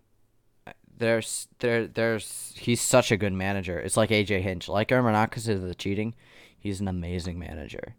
there's 0.96 1.48
there 1.58 1.86
there's 1.86 2.52
he's 2.56 2.80
such 2.80 3.12
a 3.12 3.16
good 3.16 3.32
manager. 3.32 3.78
It's 3.78 3.96
like 3.96 4.10
AJ 4.10 4.40
Hinch, 4.42 4.68
like 4.68 4.90
him 4.90 5.06
or 5.06 5.12
not, 5.12 5.30
because 5.30 5.48
of 5.48 5.62
the 5.62 5.74
cheating 5.74 6.14
he's 6.58 6.80
an 6.80 6.88
amazing 6.88 7.38
manager. 7.38 7.94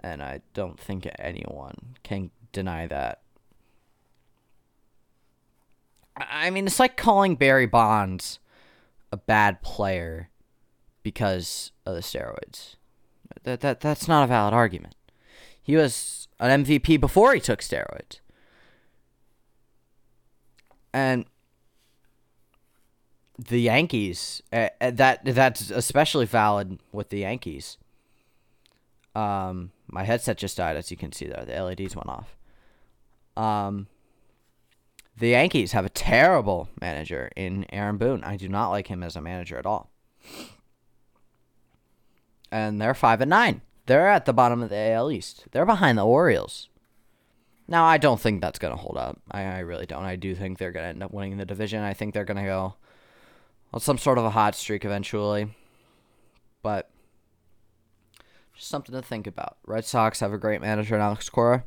And 0.00 0.22
I 0.22 0.40
don't 0.54 0.78
think 0.78 1.08
anyone 1.18 1.96
can 2.02 2.30
deny 2.52 2.86
that. 2.86 3.22
I 6.16 6.50
mean, 6.50 6.66
it's 6.66 6.80
like 6.80 6.96
calling 6.96 7.36
Barry 7.36 7.66
Bonds 7.66 8.38
a 9.12 9.16
bad 9.16 9.62
player 9.62 10.30
because 11.02 11.72
of 11.84 11.94
the 11.94 12.00
steroids. 12.00 12.76
That, 13.44 13.60
that 13.60 13.80
that's 13.80 14.08
not 14.08 14.24
a 14.24 14.26
valid 14.26 14.54
argument. 14.54 14.94
He 15.62 15.76
was 15.76 16.28
an 16.40 16.64
MVP 16.64 17.00
before 17.00 17.34
he 17.34 17.40
took 17.40 17.60
steroids. 17.60 18.20
And 20.92 21.26
the 23.38 23.60
Yankees. 23.60 24.42
Uh, 24.52 24.68
that 24.80 25.20
that's 25.24 25.70
especially 25.70 26.26
valid 26.26 26.78
with 26.92 27.10
the 27.10 27.18
Yankees. 27.18 27.78
Um, 29.14 29.72
my 29.88 30.04
headset 30.04 30.38
just 30.38 30.56
died, 30.56 30.76
as 30.76 30.90
you 30.90 30.96
can 30.96 31.12
see 31.12 31.26
there. 31.26 31.44
The 31.44 31.62
LEDs 31.62 31.96
went 31.96 32.08
off. 32.08 32.36
Um, 33.36 33.88
the 35.18 35.28
Yankees 35.28 35.72
have 35.72 35.86
a 35.86 35.90
terrible 35.90 36.68
manager 36.80 37.30
in 37.36 37.66
Aaron 37.72 37.96
Boone. 37.96 38.22
I 38.24 38.36
do 38.36 38.48
not 38.48 38.70
like 38.70 38.88
him 38.88 39.02
as 39.02 39.16
a 39.16 39.20
manager 39.20 39.58
at 39.58 39.66
all. 39.66 39.90
And 42.50 42.80
they're 42.80 42.94
five 42.94 43.20
and 43.20 43.30
nine. 43.30 43.62
They're 43.86 44.08
at 44.08 44.24
the 44.24 44.32
bottom 44.32 44.62
of 44.62 44.68
the 44.68 44.92
AL 44.92 45.10
East. 45.10 45.46
They're 45.52 45.66
behind 45.66 45.96
the 45.96 46.06
Orioles. 46.06 46.68
Now 47.68 47.84
I 47.84 47.98
don't 47.98 48.20
think 48.20 48.40
that's 48.40 48.58
gonna 48.58 48.76
hold 48.76 48.96
up. 48.96 49.20
I, 49.30 49.42
I 49.42 49.58
really 49.60 49.86
don't. 49.86 50.04
I 50.04 50.16
do 50.16 50.34
think 50.34 50.58
they're 50.58 50.72
gonna 50.72 50.88
end 50.88 51.02
up 51.02 51.12
winning 51.12 51.36
the 51.36 51.44
division. 51.44 51.82
I 51.82 51.94
think 51.94 52.12
they're 52.12 52.24
gonna 52.24 52.44
go 52.44 52.74
on 53.72 53.80
some 53.80 53.98
sort 53.98 54.18
of 54.18 54.24
a 54.24 54.30
hot 54.30 54.54
streak 54.54 54.84
eventually. 54.84 55.54
But 56.62 56.90
just 58.54 58.68
something 58.68 58.94
to 58.94 59.02
think 59.02 59.26
about. 59.26 59.56
Red 59.66 59.84
Sox 59.84 60.20
have 60.20 60.32
a 60.32 60.38
great 60.38 60.60
manager 60.60 60.94
in 60.94 61.00
Alex 61.00 61.28
Cora. 61.28 61.64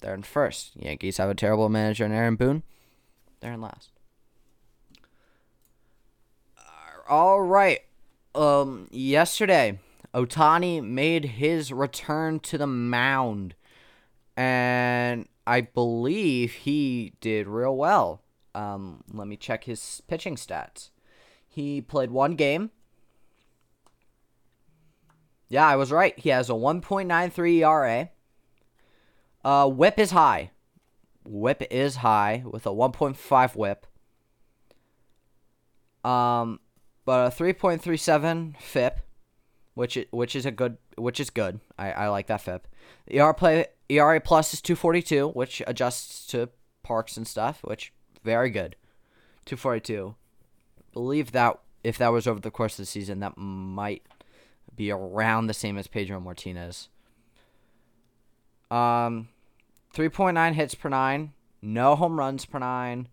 They're 0.00 0.14
in 0.14 0.22
first. 0.22 0.72
Yankees 0.76 1.18
have 1.18 1.30
a 1.30 1.34
terrible 1.34 1.68
manager 1.68 2.04
in 2.04 2.12
Aaron 2.12 2.36
Boone. 2.36 2.62
They're 3.40 3.52
in 3.52 3.60
last. 3.60 3.90
All 7.08 7.40
right. 7.40 7.80
Um, 8.36 8.86
yesterday, 8.92 9.80
Ohtani 10.14 10.80
made 10.80 11.24
his 11.24 11.72
return 11.72 12.38
to 12.40 12.56
the 12.56 12.68
mound, 12.68 13.56
and 14.36 15.26
I 15.44 15.62
believe 15.62 16.52
he 16.52 17.14
did 17.20 17.48
real 17.48 17.76
well. 17.76 18.22
Um, 18.54 19.02
let 19.12 19.26
me 19.26 19.36
check 19.36 19.64
his 19.64 20.02
pitching 20.06 20.36
stats. 20.36 20.90
He 21.48 21.80
played 21.80 22.12
one 22.12 22.36
game. 22.36 22.70
Yeah, 25.48 25.66
I 25.66 25.74
was 25.74 25.90
right. 25.90 26.16
He 26.16 26.28
has 26.28 26.48
a 26.48 26.52
1.93 26.52 27.58
ERA. 27.58 28.10
Uh, 29.44 29.68
whip 29.68 29.98
is 29.98 30.12
high. 30.12 30.52
Whip 31.24 31.62
is 31.70 31.96
high 31.96 32.42
with 32.44 32.66
a 32.66 32.70
1.5 32.70 33.56
whip. 33.56 33.86
Um, 36.04 36.60
but 37.04 37.26
a 37.26 37.36
3.37 37.36 38.56
FIP, 38.58 39.00
which 39.74 39.98
which 40.10 40.34
is 40.34 40.46
a 40.46 40.50
good 40.50 40.78
which 40.96 41.20
is 41.20 41.30
good. 41.30 41.60
I, 41.78 41.92
I 41.92 42.08
like 42.08 42.26
that 42.28 42.40
FIP. 42.40 42.66
The 43.06 43.18
ERA 43.18 43.34
play 43.34 43.66
ERA 43.88 44.20
plus 44.20 44.54
is 44.54 44.62
242, 44.62 45.28
which 45.28 45.62
adjusts 45.66 46.26
to 46.28 46.48
parks 46.82 47.16
and 47.16 47.26
stuff, 47.26 47.60
which 47.62 47.92
very 48.24 48.50
good. 48.50 48.76
242 49.44 50.14
believe 50.92 51.32
that 51.32 51.58
if 51.82 51.98
that 51.98 52.08
was 52.08 52.26
over 52.26 52.40
the 52.40 52.50
course 52.50 52.74
of 52.74 52.84
the 52.84 52.86
season, 52.86 53.20
that 53.20 53.36
might 53.36 54.02
be 54.76 54.90
around 54.90 55.46
the 55.46 55.54
same 55.54 55.78
as 55.78 55.86
Pedro 55.86 56.20
Martinez. 56.20 56.88
Um, 58.70 59.28
3.9 59.94 60.52
hits 60.52 60.74
per 60.74 60.88
nine, 60.88 61.32
no 61.60 61.96
home 61.96 62.18
runs 62.18 62.44
per 62.46 62.58
nine, 62.58 63.08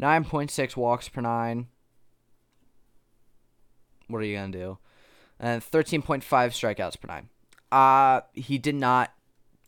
9.6 0.00 0.76
walks 0.76 1.08
per 1.08 1.20
nine. 1.20 1.66
what 4.08 4.20
are 4.20 4.24
you 4.24 4.36
gonna 4.36 4.52
do? 4.52 4.78
And 5.38 5.62
13.5 5.62 6.22
strikeouts 6.22 7.00
per 7.00 7.08
nine. 7.08 7.28
Uh, 7.70 8.20
he 8.32 8.58
did 8.58 8.74
not 8.74 9.12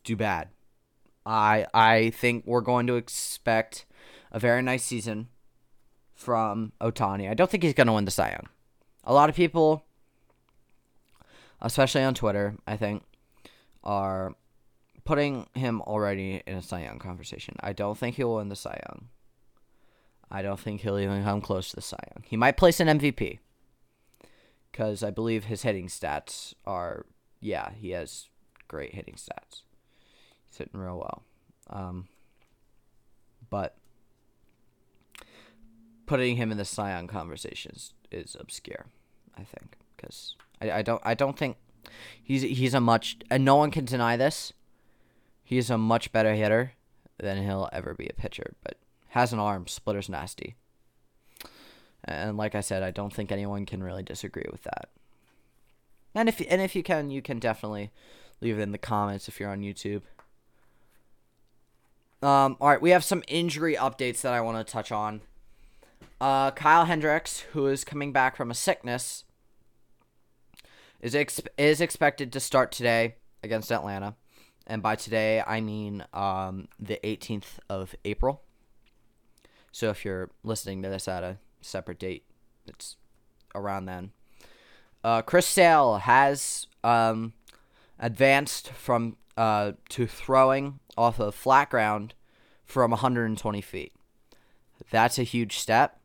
do 0.03 0.15
bad. 0.15 0.49
I 1.25 1.65
I 1.73 2.11
think 2.11 2.43
we're 2.45 2.61
going 2.61 2.87
to 2.87 2.95
expect 2.95 3.85
a 4.31 4.39
very 4.39 4.61
nice 4.61 4.83
season 4.83 5.29
from 6.13 6.71
Ohtani. 6.79 7.29
I 7.29 7.33
don't 7.33 7.49
think 7.49 7.63
he's 7.63 7.73
going 7.73 7.87
to 7.87 7.93
win 7.93 8.05
the 8.05 8.11
Cy 8.11 8.29
Young. 8.29 8.47
A 9.03 9.13
lot 9.13 9.29
of 9.29 9.35
people, 9.35 9.83
especially 11.61 12.03
on 12.03 12.13
Twitter, 12.13 12.55
I 12.65 12.77
think, 12.77 13.03
are 13.83 14.35
putting 15.05 15.47
him 15.53 15.81
already 15.81 16.41
in 16.45 16.57
a 16.57 16.61
Cy 16.61 16.83
Young 16.83 16.99
conversation. 16.99 17.55
I 17.59 17.73
don't 17.73 17.97
think 17.97 18.15
he'll 18.15 18.35
win 18.35 18.49
the 18.49 18.55
Cy 18.55 18.79
Young. 18.89 19.07
I 20.29 20.41
don't 20.41 20.59
think 20.59 20.81
he'll 20.81 20.99
even 20.99 21.23
come 21.23 21.41
close 21.41 21.69
to 21.69 21.75
the 21.75 21.81
Cy 21.81 21.99
Young. 22.15 22.23
He 22.27 22.35
might 22.35 22.57
place 22.57 22.79
an 22.79 22.87
MVP 22.99 23.39
because 24.71 25.03
I 25.03 25.11
believe 25.11 25.45
his 25.45 25.61
hitting 25.61 25.87
stats 25.87 26.53
are, 26.65 27.05
yeah, 27.39 27.69
he 27.79 27.91
has 27.91 28.27
great 28.67 28.95
hitting 28.95 29.15
stats. 29.15 29.61
He's 30.49 30.57
hitting 30.57 30.79
real 30.79 30.97
well. 30.97 31.23
Um, 31.69 32.07
but 33.49 33.77
putting 36.07 36.35
him 36.35 36.51
in 36.51 36.57
the 36.57 36.65
Cy 36.65 36.91
Young 36.91 37.07
conversations 37.07 37.93
is 38.11 38.35
obscure. 38.39 38.87
I 39.37 39.43
think 39.43 39.77
because 39.95 40.35
I, 40.61 40.71
I 40.71 40.81
don't 40.81 41.01
I 41.03 41.13
don't 41.13 41.37
think 41.37 41.57
he's 42.23 42.41
he's 42.41 42.73
a 42.73 42.79
much 42.79 43.17
and 43.29 43.43
no 43.43 43.55
one 43.55 43.71
can 43.71 43.85
deny 43.85 44.17
this. 44.17 44.53
He's 45.45 45.69
a 45.69 45.77
much 45.77 46.11
better 46.11 46.33
hitter 46.33 46.73
than 47.17 47.43
he'll 47.43 47.69
ever 47.71 47.93
be 47.93 48.07
a 48.07 48.13
pitcher, 48.13 48.55
but 48.63 48.77
has 49.09 49.31
an 49.31 49.39
arm, 49.39 49.67
splitter's 49.67 50.09
nasty. 50.09 50.55
And 52.03 52.35
like 52.35 52.55
I 52.55 52.61
said, 52.61 52.83
I 52.83 52.91
don't 52.91 53.13
think 53.13 53.31
anyone 53.31 53.65
can 53.65 53.81
really 53.81 54.03
disagree 54.03 54.45
with 54.51 54.63
that. 54.63 54.89
And 56.13 56.27
if 56.27 56.41
and 56.49 56.61
if 56.61 56.75
you 56.75 56.83
can, 56.83 57.11
you 57.11 57.21
can 57.21 57.39
definitely 57.39 57.91
leave 58.41 58.57
it 58.57 58.63
in 58.63 58.71
the 58.71 58.77
comments 58.77 59.27
if 59.27 59.39
you're 59.39 59.49
on 59.49 59.61
YouTube. 59.61 60.01
Um, 62.21 62.57
all 62.59 62.69
right, 62.69 62.81
we 62.81 62.89
have 62.89 63.03
some 63.03 63.23
injury 63.27 63.75
updates 63.75 64.21
that 64.21 64.33
I 64.33 64.41
want 64.41 64.65
to 64.65 64.71
touch 64.71 64.91
on. 64.91 65.21
Uh, 66.19 66.51
Kyle 66.51 66.85
Hendricks, 66.85 67.41
who 67.51 67.67
is 67.67 67.83
coming 67.83 68.11
back 68.11 68.35
from 68.35 68.49
a 68.49 68.55
sickness, 68.55 69.25
is 71.01 71.13
ex- 71.13 71.41
is 71.57 71.81
expected 71.81 72.33
to 72.33 72.39
start 72.39 72.71
today 72.71 73.15
against 73.43 73.71
Atlanta, 73.71 74.15
and 74.67 74.81
by 74.81 74.95
today 74.95 75.43
I 75.45 75.61
mean 75.61 76.05
um, 76.13 76.67
the 76.79 76.99
18th 77.03 77.59
of 77.69 77.95
April. 78.03 78.41
So 79.71 79.89
if 79.89 80.05
you're 80.05 80.29
listening 80.43 80.81
to 80.83 80.89
this 80.89 81.07
at 81.07 81.23
a 81.23 81.37
separate 81.61 81.99
date, 81.99 82.23
it's 82.67 82.95
around 83.53 83.85
then. 83.85 84.11
Uh, 85.03 85.21
Chris 85.21 85.45
Sale 85.45 85.97
has 85.97 86.67
um, 86.83 87.33
advanced 87.99 88.69
from 88.71 89.17
uh, 89.37 89.73
to 89.89 90.07
throwing 90.07 90.79
off 90.97 91.19
of 91.19 91.35
flat 91.35 91.69
ground 91.69 92.13
from 92.63 92.91
120 92.91 93.61
feet. 93.61 93.93
That's 94.91 95.19
a 95.19 95.23
huge 95.23 95.57
step, 95.57 95.99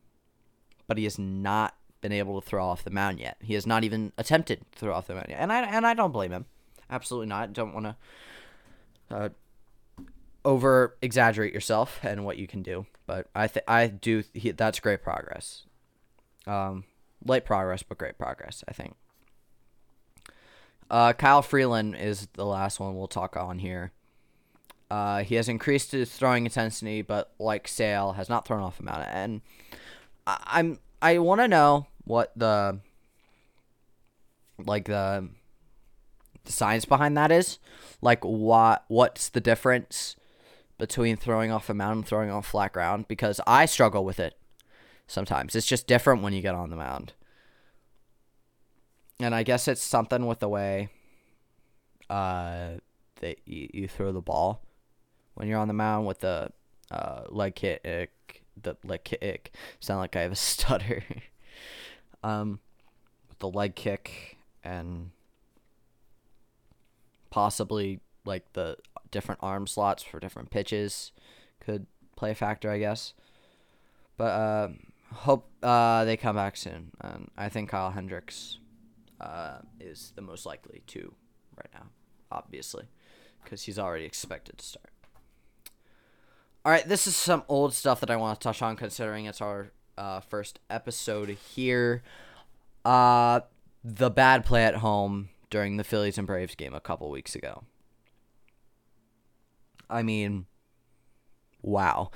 but 0.86 0.98
he 0.98 1.04
has 1.04 1.18
not 1.18 1.76
been 2.00 2.12
able 2.12 2.40
to 2.40 2.46
throw 2.46 2.64
off 2.64 2.84
the 2.84 2.90
mound 2.90 3.20
yet. 3.20 3.36
He 3.40 3.54
has 3.54 3.66
not 3.66 3.84
even 3.84 4.12
attempted 4.18 4.60
to 4.72 4.78
throw 4.78 4.94
off 4.94 5.06
the 5.06 5.14
mound 5.14 5.26
yet, 5.28 5.40
and 5.40 5.52
I 5.52 5.62
and 5.62 5.86
I 5.86 5.94
don't 5.94 6.12
blame 6.12 6.32
him. 6.32 6.46
Absolutely 6.88 7.28
not. 7.28 7.52
Don't 7.52 7.74
want 7.74 7.86
to 7.86 7.96
uh, 9.10 9.30
over 10.44 10.96
exaggerate 11.02 11.52
yourself 11.52 12.00
and 12.02 12.24
what 12.24 12.36
you 12.38 12.46
can 12.46 12.62
do, 12.62 12.86
but 13.06 13.28
I 13.34 13.46
th- 13.46 13.64
I 13.68 13.86
do. 13.88 14.22
That's 14.56 14.80
great 14.80 15.02
progress. 15.02 15.64
Um, 16.46 16.84
light 17.24 17.44
progress, 17.44 17.82
but 17.82 17.98
great 17.98 18.18
progress. 18.18 18.64
I 18.68 18.72
think. 18.72 18.94
Uh, 20.90 21.12
Kyle 21.12 21.42
Freeland 21.42 21.94
is 21.96 22.26
the 22.32 22.44
last 22.44 22.80
one 22.80 22.96
we'll 22.96 23.06
talk 23.06 23.36
on 23.36 23.60
here. 23.60 23.92
Uh, 24.90 25.22
he 25.22 25.36
has 25.36 25.48
increased 25.48 25.92
his 25.92 26.10
throwing 26.10 26.44
intensity, 26.46 27.00
but 27.00 27.32
like 27.38 27.68
Sale, 27.68 28.12
has 28.12 28.28
not 28.28 28.44
thrown 28.44 28.60
off 28.60 28.80
a 28.80 28.82
mound. 28.82 29.06
And 29.08 29.40
I, 30.26 30.42
I'm 30.46 30.78
I 31.00 31.18
want 31.18 31.40
to 31.40 31.48
know 31.48 31.86
what 32.04 32.32
the 32.36 32.80
like 34.58 34.86
the, 34.86 35.28
the 36.50 36.56
science 36.56 36.84
behind 36.84 37.16
that 37.16 37.30
is. 37.30 37.58
Like 38.02 38.24
what 38.24 38.84
what's 38.88 39.28
the 39.28 39.40
difference 39.40 40.16
between 40.78 41.16
throwing 41.16 41.50
off 41.50 41.70
a 41.70 41.74
mound 41.74 41.96
and 41.96 42.06
throwing 42.06 42.30
off 42.30 42.46
flat 42.46 42.72
ground? 42.72 43.06
Because 43.08 43.40
I 43.46 43.66
struggle 43.66 44.04
with 44.04 44.18
it 44.18 44.36
sometimes. 45.06 45.54
It's 45.54 45.66
just 45.66 45.86
different 45.86 46.22
when 46.22 46.32
you 46.32 46.42
get 46.42 46.54
on 46.54 46.70
the 46.70 46.76
mound. 46.76 47.12
And 49.20 49.34
I 49.34 49.42
guess 49.42 49.68
it's 49.68 49.82
something 49.82 50.26
with 50.26 50.40
the 50.40 50.48
way 50.48 50.88
uh, 52.08 52.78
that 53.20 53.38
you, 53.44 53.68
you 53.72 53.88
throw 53.88 54.12
the 54.12 54.22
ball 54.22 54.62
when 55.34 55.46
you're 55.46 55.58
on 55.58 55.68
the 55.68 55.74
mound 55.74 56.06
with 56.06 56.20
the 56.20 56.50
uh, 56.90 57.22
leg 57.28 57.54
kick, 57.54 57.82
the 58.60 58.76
leg 58.82 59.04
kick. 59.04 59.54
Sound 59.78 60.00
like 60.00 60.16
I 60.16 60.22
have 60.22 60.32
a 60.32 60.36
stutter. 60.36 61.04
um, 62.24 62.60
the 63.38 63.48
leg 63.48 63.74
kick 63.74 64.38
and 64.64 65.10
possibly 67.30 68.00
like 68.24 68.52
the 68.52 68.76
different 69.10 69.40
arm 69.42 69.66
slots 69.66 70.02
for 70.02 70.20
different 70.20 70.50
pitches 70.50 71.12
could 71.60 71.86
play 72.16 72.30
a 72.30 72.34
factor, 72.34 72.70
I 72.70 72.78
guess. 72.78 73.14
But 74.16 74.24
uh, 74.24 74.68
hope 75.12 75.50
uh, 75.62 76.04
they 76.04 76.16
come 76.16 76.36
back 76.36 76.56
soon, 76.56 76.90
and 77.00 77.30
I 77.36 77.48
think 77.48 77.70
Kyle 77.70 77.90
Hendricks 77.90 78.58
uh, 79.20 79.58
is 79.78 80.12
the 80.14 80.22
most 80.22 80.44
likely 80.46 80.82
to 80.88 81.14
right 81.56 81.70
now, 81.72 81.86
obviously, 82.30 82.84
because 83.42 83.62
he's 83.62 83.78
already 83.78 84.04
expected 84.04 84.58
to 84.58 84.64
start. 84.64 84.90
All 86.64 86.72
right, 86.72 86.86
this 86.86 87.06
is 87.06 87.16
some 87.16 87.42
old 87.48 87.72
stuff 87.72 88.00
that 88.00 88.10
I 88.10 88.16
want 88.16 88.38
to 88.38 88.44
touch 88.44 88.60
on, 88.60 88.76
considering 88.76 89.24
it's 89.24 89.40
our 89.40 89.72
uh, 89.96 90.20
first 90.20 90.60
episode 90.68 91.30
here. 91.30 92.02
Uh, 92.84 93.40
the 93.82 94.10
bad 94.10 94.44
play 94.44 94.64
at 94.64 94.76
home 94.76 95.30
during 95.50 95.76
the 95.76 95.84
Phillies 95.84 96.16
and 96.16 96.26
Braves 96.26 96.54
game 96.54 96.74
a 96.74 96.80
couple 96.80 97.10
weeks 97.10 97.34
ago. 97.34 97.64
I 99.90 100.02
mean, 100.02 100.46
wow, 101.62 102.10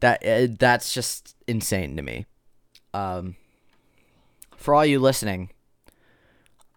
that 0.00 0.24
uh, 0.24 0.54
that's 0.58 0.94
just 0.94 1.36
insane 1.46 1.96
to 1.96 2.02
me. 2.02 2.26
Um, 2.94 3.36
for 4.56 4.74
all 4.74 4.86
you 4.86 5.00
listening, 5.00 5.50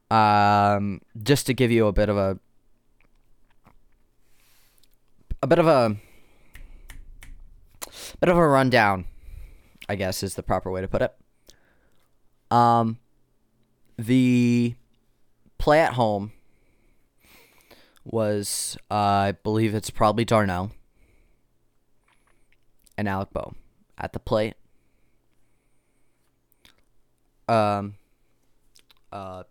um, 0.09 1.01
just 1.21 1.45
to 1.45 1.53
give 1.53 1.71
you 1.71 1.85
a 1.87 1.93
bit 1.93 2.09
of 2.09 2.17
a 2.17 2.39
a 5.43 5.47
bit 5.47 5.59
of 5.59 5.67
a 5.67 5.95
bit 8.19 8.29
of 8.29 8.37
a 8.37 8.47
rundown, 8.47 9.05
I 9.87 9.95
guess 9.95 10.23
is 10.23 10.33
the 10.33 10.43
proper 10.43 10.71
way 10.71 10.81
to 10.81 10.87
put 10.87 11.03
it. 11.03 11.15
Um, 12.49 12.97
the 13.97 14.75
play 15.65 15.81
at 15.81 15.93
home 15.93 16.31
was, 18.03 18.77
uh, 18.91 18.93
I 18.93 19.31
believe 19.31 19.73
it's 19.73 19.89
probably 19.89 20.23
d'Arnaud 20.23 20.69
and 22.95 23.09
Alec 23.09 23.33
Bohm 23.33 23.55
at 23.97 24.13
the 24.13 24.19
plate. 24.19 24.53
Um, 27.47 27.95
uh, 29.11 29.41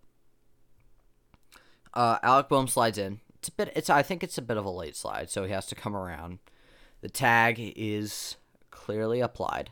uh, 1.93 2.17
Alec 2.23 2.47
Bohm 2.47 2.69
slides 2.69 2.97
in. 2.97 3.19
It's 3.39 3.49
a 3.49 3.51
bit. 3.51 3.73
It's. 3.75 3.89
I 3.89 4.01
think 4.01 4.23
it's 4.23 4.37
a 4.37 4.41
bit 4.41 4.55
of 4.55 4.63
a 4.63 4.69
late 4.69 4.95
slide, 4.95 5.29
so 5.29 5.43
he 5.43 5.51
has 5.51 5.65
to 5.67 5.75
come 5.75 5.97
around. 5.97 6.39
The 7.01 7.09
tag 7.09 7.59
is 7.75 8.37
clearly 8.71 9.19
applied. 9.19 9.71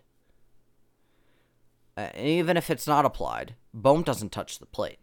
Uh, 1.95 2.10
even 2.17 2.58
if 2.58 2.69
it's 2.69 2.86
not 2.86 3.06
applied, 3.06 3.56
Bohm 3.73 4.03
doesn't 4.03 4.34
touch 4.34 4.60
the 4.60 4.65
plate. 4.65 4.99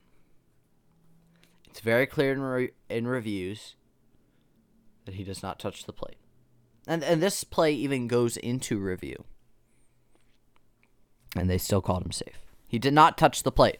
It's 1.70 1.80
very 1.80 2.06
clear 2.06 2.32
in, 2.32 2.40
re- 2.40 2.72
in 2.88 3.06
reviews 3.06 3.76
that 5.04 5.14
he 5.14 5.24
does 5.24 5.42
not 5.42 5.58
touch 5.58 5.84
the 5.84 5.92
plate. 5.92 6.18
And, 6.86 7.02
and 7.04 7.22
this 7.22 7.44
play 7.44 7.72
even 7.72 8.08
goes 8.08 8.36
into 8.36 8.78
review. 8.78 9.24
And 11.36 11.48
they 11.48 11.58
still 11.58 11.80
called 11.80 12.04
him 12.04 12.12
safe. 12.12 12.40
He 12.66 12.78
did 12.78 12.92
not 12.92 13.16
touch 13.16 13.42
the 13.44 13.52
plate. 13.52 13.78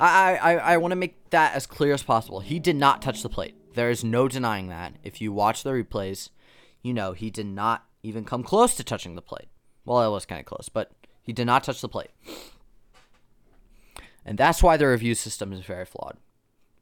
I, 0.00 0.36
I, 0.36 0.52
I 0.54 0.76
want 0.78 0.92
to 0.92 0.96
make 0.96 1.30
that 1.30 1.54
as 1.54 1.66
clear 1.66 1.92
as 1.92 2.02
possible. 2.02 2.40
He 2.40 2.58
did 2.58 2.76
not 2.76 3.02
touch 3.02 3.22
the 3.22 3.28
plate. 3.28 3.74
There 3.74 3.90
is 3.90 4.04
no 4.04 4.28
denying 4.28 4.68
that. 4.68 4.94
If 5.02 5.20
you 5.20 5.32
watch 5.32 5.62
the 5.62 5.70
replays, 5.70 6.30
you 6.82 6.94
know 6.94 7.12
he 7.12 7.30
did 7.30 7.46
not 7.46 7.84
even 8.02 8.24
come 8.24 8.42
close 8.42 8.74
to 8.76 8.84
touching 8.84 9.14
the 9.14 9.22
plate. 9.22 9.48
Well, 9.84 10.06
it 10.06 10.10
was 10.10 10.26
kind 10.26 10.40
of 10.40 10.46
close, 10.46 10.68
but 10.68 10.92
he 11.22 11.32
did 11.32 11.46
not 11.46 11.64
touch 11.64 11.80
the 11.80 11.88
plate. 11.88 12.10
And 14.24 14.38
that's 14.38 14.62
why 14.62 14.76
the 14.76 14.86
review 14.86 15.14
system 15.14 15.52
is 15.52 15.60
very 15.60 15.84
flawed. 15.84 16.16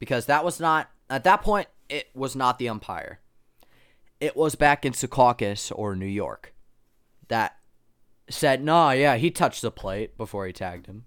Because 0.00 0.26
that 0.26 0.44
was 0.44 0.58
not, 0.58 0.90
at 1.08 1.22
that 1.22 1.42
point, 1.42 1.68
it 1.88 2.08
was 2.14 2.34
not 2.34 2.58
the 2.58 2.68
umpire. 2.68 3.20
It 4.18 4.36
was 4.36 4.56
back 4.56 4.84
in 4.84 4.92
Secaucus 4.92 5.70
or 5.74 5.94
New 5.94 6.06
York 6.06 6.52
that 7.28 7.56
said, 8.28 8.64
no, 8.64 8.90
yeah, 8.90 9.16
he 9.16 9.30
touched 9.30 9.62
the 9.62 9.70
plate 9.70 10.16
before 10.16 10.46
he 10.46 10.52
tagged 10.52 10.86
him. 10.86 11.04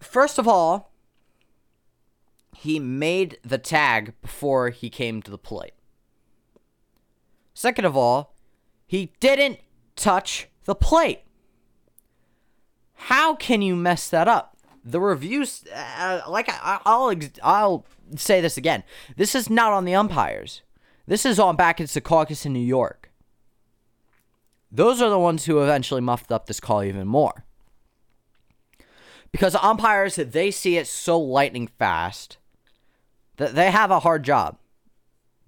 first 0.00 0.38
of 0.38 0.48
all, 0.48 0.92
he 2.56 2.80
made 2.80 3.38
the 3.44 3.58
tag 3.58 4.14
before 4.20 4.70
he 4.70 4.90
came 4.90 5.22
to 5.22 5.30
the 5.30 5.38
plate. 5.38 5.74
Second 7.54 7.84
of 7.84 7.96
all, 7.96 8.34
he 8.86 9.12
didn't 9.20 9.60
touch 9.94 10.48
the 10.64 10.74
plate. 10.74 11.20
How 12.94 13.36
can 13.36 13.62
you 13.62 13.76
mess 13.76 14.08
that 14.10 14.26
up? 14.26 14.57
The 14.90 15.00
reviews, 15.00 15.64
uh, 15.74 16.22
like 16.28 16.48
I, 16.48 16.80
I'll, 16.86 17.14
I'll 17.42 17.86
say 18.16 18.40
this 18.40 18.56
again. 18.56 18.84
This 19.16 19.34
is 19.34 19.50
not 19.50 19.72
on 19.72 19.84
the 19.84 19.94
umpires. 19.94 20.62
This 21.06 21.26
is 21.26 21.38
on 21.38 21.56
back 21.56 21.78
in 21.78 21.86
caucus 22.00 22.46
in 22.46 22.54
New 22.54 22.58
York. 22.58 23.10
Those 24.72 25.02
are 25.02 25.10
the 25.10 25.18
ones 25.18 25.44
who 25.44 25.62
eventually 25.62 26.00
muffed 26.00 26.32
up 26.32 26.46
this 26.46 26.60
call 26.60 26.82
even 26.82 27.06
more. 27.06 27.44
Because 29.30 29.54
umpires, 29.56 30.16
they 30.16 30.50
see 30.50 30.78
it 30.78 30.86
so 30.86 31.20
lightning 31.20 31.66
fast 31.66 32.38
that 33.36 33.54
they 33.54 33.70
have 33.70 33.90
a 33.90 34.00
hard 34.00 34.22
job. 34.22 34.56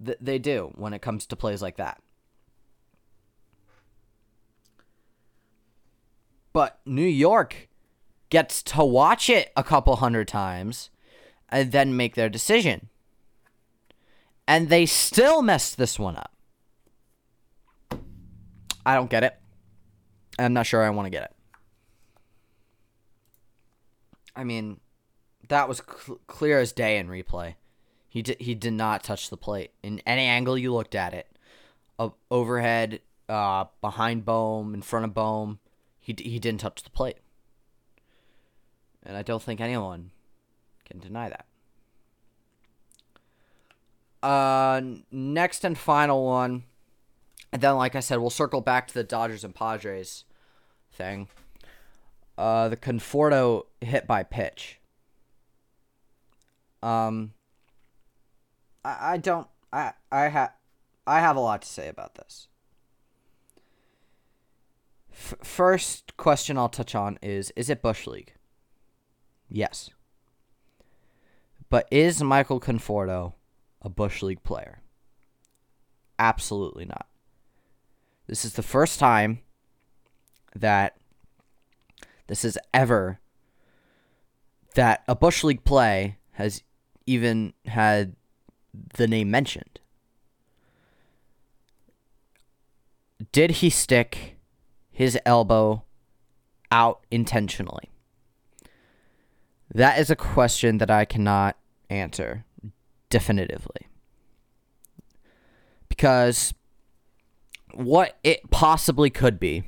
Th- 0.03 0.17
they 0.21 0.37
do 0.37 0.71
when 0.75 0.93
it 0.93 1.01
comes 1.01 1.25
to 1.25 1.35
plays 1.35 1.63
like 1.63 1.77
that. 1.77 1.99
But 6.53 6.79
New 6.85 7.01
York 7.01 7.69
gets 8.31 8.63
to 8.63 8.83
watch 8.83 9.29
it 9.29 9.51
a 9.55 9.63
couple 9.63 9.95
hundred 9.97 10.27
times 10.27 10.89
and 11.49 11.71
then 11.71 11.95
make 11.95 12.15
their 12.15 12.29
decision. 12.29 12.89
And 14.47 14.69
they 14.69 14.87
still 14.87 15.43
messed 15.43 15.77
this 15.77 15.99
one 15.99 16.15
up. 16.15 16.31
I 18.83 18.95
don't 18.95 19.09
get 19.09 19.23
it. 19.23 19.37
I'm 20.39 20.53
not 20.53 20.65
sure 20.65 20.83
I 20.83 20.89
want 20.89 21.05
to 21.05 21.11
get 21.11 21.23
it. 21.23 21.35
I 24.35 24.43
mean, 24.43 24.79
that 25.49 25.67
was 25.67 25.81
cl- 25.85 26.19
clear 26.25 26.59
as 26.59 26.71
day 26.71 26.97
in 26.97 27.07
replay. 27.07 27.55
He 28.07 28.21
did 28.21 28.41
he 28.41 28.55
did 28.55 28.73
not 28.73 29.03
touch 29.03 29.29
the 29.29 29.37
plate 29.37 29.71
in 29.83 30.01
any 30.05 30.25
angle 30.25 30.57
you 30.57 30.73
looked 30.73 30.95
at 30.95 31.13
it. 31.13 31.27
Uh, 31.99 32.09
overhead, 32.29 33.01
uh, 33.29 33.65
behind 33.81 34.25
Bohm, 34.25 34.73
in 34.73 34.81
front 34.81 35.05
of 35.05 35.13
Bohm, 35.13 35.59
he 35.99 36.15
he 36.17 36.39
didn't 36.39 36.61
touch 36.61 36.83
the 36.83 36.89
plate. 36.89 37.17
And 39.03 39.17
I 39.17 39.21
don't 39.21 39.41
think 39.41 39.59
anyone 39.59 40.11
can 40.85 40.99
deny 40.99 41.29
that. 41.29 41.45
Uh, 44.21 44.81
next 45.11 45.63
and 45.65 45.77
final 45.77 46.25
one, 46.25 46.63
and 47.51 47.61
then 47.61 47.75
like 47.75 47.95
I 47.95 48.01
said, 48.01 48.19
we'll 48.19 48.29
circle 48.29 48.61
back 48.61 48.87
to 48.87 48.93
the 48.93 49.03
Dodgers 49.03 49.43
and 49.43 49.55
Padres 49.55 50.25
thing. 50.93 51.27
Uh, 52.37 52.69
the 52.69 52.77
Conforto 52.77 53.63
hit 53.81 54.05
by 54.05 54.21
pitch. 54.21 54.79
Um, 56.83 57.33
I, 58.83 59.13
I 59.13 59.17
don't 59.17 59.47
I 59.73 59.93
I 60.11 60.27
have 60.27 60.53
I 61.05 61.19
have 61.19 61.35
a 61.35 61.39
lot 61.39 61.61
to 61.63 61.67
say 61.67 61.87
about 61.87 62.15
this. 62.15 62.47
F- 65.11 65.35
first 65.43 66.15
question 66.17 66.57
I'll 66.57 66.69
touch 66.69 66.95
on 66.95 67.19
is 67.21 67.51
is 67.55 67.69
it 67.69 67.81
Bush 67.81 68.07
League? 68.07 68.33
Yes. 69.51 69.89
But 71.69 71.87
is 71.91 72.23
Michael 72.23 72.59
Conforto 72.59 73.33
a 73.81 73.89
Bush 73.89 74.23
League 74.23 74.43
player? 74.43 74.81
Absolutely 76.17 76.85
not. 76.85 77.07
This 78.27 78.45
is 78.45 78.53
the 78.53 78.63
first 78.63 78.97
time 78.99 79.39
that 80.55 80.95
this 82.27 82.45
is 82.45 82.57
ever 82.73 83.19
that 84.75 85.03
a 85.07 85.15
Bush 85.15 85.43
League 85.43 85.65
play 85.65 86.17
has 86.33 86.63
even 87.05 87.53
had 87.65 88.15
the 88.95 89.07
name 89.07 89.29
mentioned. 89.29 89.79
Did 93.33 93.51
he 93.51 93.69
stick 93.69 94.37
his 94.91 95.17
elbow 95.25 95.83
out 96.71 97.05
intentionally? 97.11 97.89
That 99.73 99.99
is 99.99 100.09
a 100.09 100.15
question 100.15 100.79
that 100.79 100.91
I 100.91 101.05
cannot 101.05 101.57
answer 101.89 102.45
definitively. 103.09 103.87
Because 105.87 106.53
what 107.73 108.17
it 108.23 108.49
possibly 108.51 109.09
could 109.09 109.39
be 109.39 109.63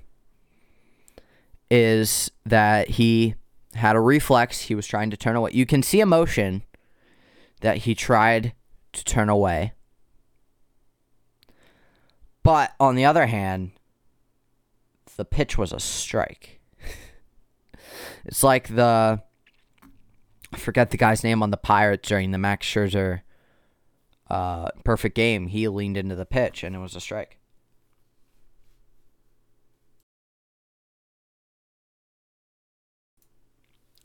is 1.71 2.31
that 2.45 2.89
he 2.89 3.35
had 3.75 3.95
a 3.95 4.01
reflex. 4.01 4.61
He 4.61 4.75
was 4.75 4.85
trying 4.85 5.09
to 5.09 5.17
turn 5.17 5.35
away. 5.35 5.51
You 5.53 5.65
can 5.65 5.81
see 5.81 6.01
emotion 6.01 6.63
that 7.61 7.77
he 7.77 7.95
tried 7.95 8.53
to 8.91 9.03
turn 9.05 9.29
away. 9.29 9.71
But 12.43 12.73
on 12.79 12.95
the 12.95 13.05
other 13.05 13.25
hand, 13.25 13.71
the 15.15 15.23
pitch 15.25 15.57
was 15.57 15.71
a 15.71 15.79
strike. 15.79 16.59
it's 18.25 18.43
like 18.43 18.67
the 18.67 19.23
I 20.53 20.57
forget 20.57 20.91
the 20.91 20.97
guy's 20.97 21.23
name 21.23 21.41
on 21.41 21.49
the 21.49 21.57
Pirates 21.57 22.07
during 22.07 22.31
the 22.31 22.37
Max 22.37 22.67
Scherzer 22.67 23.21
uh, 24.29 24.69
perfect 24.83 25.15
game. 25.15 25.47
He 25.47 25.67
leaned 25.67 25.97
into 25.97 26.15
the 26.15 26.25
pitch 26.25 26.63
and 26.63 26.75
it 26.75 26.79
was 26.79 26.95
a 26.95 27.01
strike. 27.01 27.37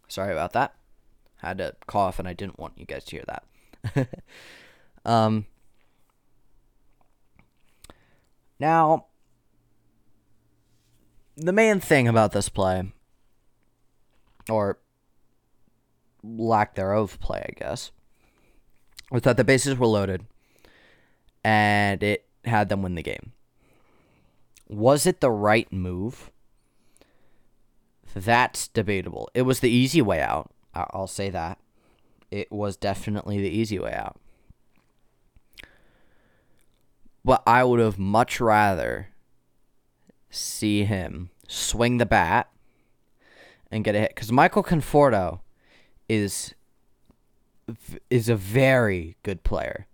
Sorry 0.08 0.32
about 0.32 0.54
that. 0.54 0.74
Had 1.36 1.58
to 1.58 1.76
cough 1.86 2.18
and 2.18 2.26
I 2.26 2.32
didn't 2.32 2.58
want 2.58 2.78
you 2.78 2.86
guys 2.86 3.04
to 3.04 3.10
hear 3.16 3.24
that. 3.26 4.08
um, 5.04 5.46
now, 8.58 9.06
the 11.36 11.52
main 11.52 11.78
thing 11.78 12.08
about 12.08 12.32
this 12.32 12.48
play, 12.48 12.90
or 14.48 14.78
lack 16.22 16.74
thereof 16.74 17.18
play, 17.20 17.44
I 17.48 17.52
guess, 17.58 17.90
was 19.10 19.22
that 19.22 19.36
the 19.36 19.44
bases 19.44 19.76
were 19.76 19.86
loaded 19.86 20.26
and 21.44 22.02
it 22.02 22.26
had 22.44 22.68
them 22.68 22.82
win 22.82 22.94
the 22.94 23.02
game. 23.02 23.32
Was 24.68 25.06
it 25.06 25.20
the 25.20 25.30
right 25.30 25.72
move? 25.72 26.30
That's 28.14 28.68
debatable. 28.68 29.30
It 29.34 29.42
was 29.42 29.60
the 29.60 29.70
easy 29.70 30.02
way 30.02 30.20
out. 30.20 30.50
I'll 30.74 31.06
say 31.06 31.30
that. 31.30 31.58
It 32.30 32.52
was 32.52 32.76
definitely 32.76 33.40
the 33.40 33.48
easy 33.48 33.78
way 33.78 33.92
out. 33.92 34.20
But 37.24 37.42
I 37.46 37.64
would 37.64 37.80
have 37.80 37.98
much 37.98 38.40
rather 38.40 39.08
see 40.30 40.84
him 40.84 41.30
swing 41.46 41.98
the 41.98 42.06
bat 42.06 42.50
and 43.70 43.84
get 43.84 43.94
a 43.94 44.00
hit 44.00 44.14
because 44.14 44.32
Michael 44.32 44.62
Conforto 44.62 45.40
is 46.08 46.54
is 48.10 48.28
a 48.28 48.36
very 48.36 49.16
good 49.22 49.44
player. 49.44 49.86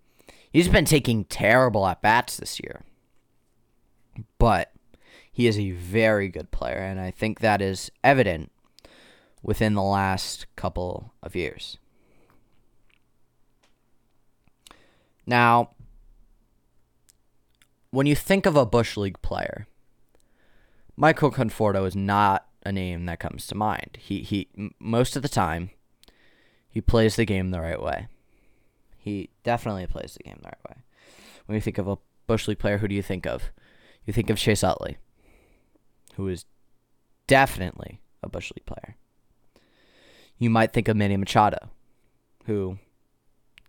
He's 0.51 0.69
been 0.69 0.85
taking 0.85 1.25
terrible 1.25 1.87
at 1.87 2.01
bats 2.01 2.37
this 2.37 2.61
year, 2.61 2.83
but 4.39 4.73
he 5.33 5.49
is 5.49 5.59
a 5.59 5.73
very 5.73 6.29
good 6.29 6.53
player, 6.53 6.79
and 6.79 7.01
I 7.01 7.11
think 7.11 7.41
that 7.41 7.61
is 7.61 7.91
evident 8.05 8.53
within 9.43 9.75
the 9.75 9.83
last 9.83 10.47
couple 10.55 11.13
of 11.23 11.35
years. 11.35 11.79
Now, 15.27 15.71
when 17.91 18.07
you 18.07 18.15
think 18.15 18.47
of 18.47 18.57
a 18.57 18.67
Bush 18.67 18.97
League 18.97 19.21
player, 19.23 19.67
Michael 20.97 21.33
Conforto 21.33 21.87
is 21.87 21.97
not 21.97 22.47
a 22.65 22.71
name 22.71 23.07
that 23.07 23.19
comes 23.19 23.47
to 23.49 23.55
mind. 23.55 23.99
He 24.01 24.23
he 24.23 24.49
most 24.79 25.17
of 25.17 25.23
the 25.23 25.29
time 25.29 25.71
he 26.75 26.81
plays 26.81 27.15
the 27.15 27.25
game 27.25 27.53
the 27.53 27.61
right 27.61 27.81
way. 27.81 28.09
He 28.99 29.31
definitely 29.45 29.87
plays 29.87 30.15
the 30.15 30.25
game 30.25 30.41
the 30.43 30.49
right 30.49 30.69
way. 30.69 30.83
When 31.47 31.55
you 31.55 31.61
think 31.61 31.79
of 31.79 31.87
a 31.87 31.99
Bush 32.27 32.49
League 32.49 32.59
player, 32.59 32.79
who 32.79 32.89
do 32.89 32.97
you 32.97 33.03
think 33.03 33.27
of? 33.27 33.53
You 34.05 34.13
think 34.13 34.29
of 34.29 34.39
Chase 34.39 34.65
Utley, 34.65 34.97
who 36.17 36.27
is 36.27 36.47
definitely 37.29 38.01
a 38.25 38.29
Bush 38.29 38.51
League 38.57 38.67
player. 38.67 38.97
You 40.37 40.51
might 40.51 40.73
think 40.73 40.89
of 40.89 40.97
Manny 40.97 41.17
Machado, 41.17 41.71
who 42.47 42.79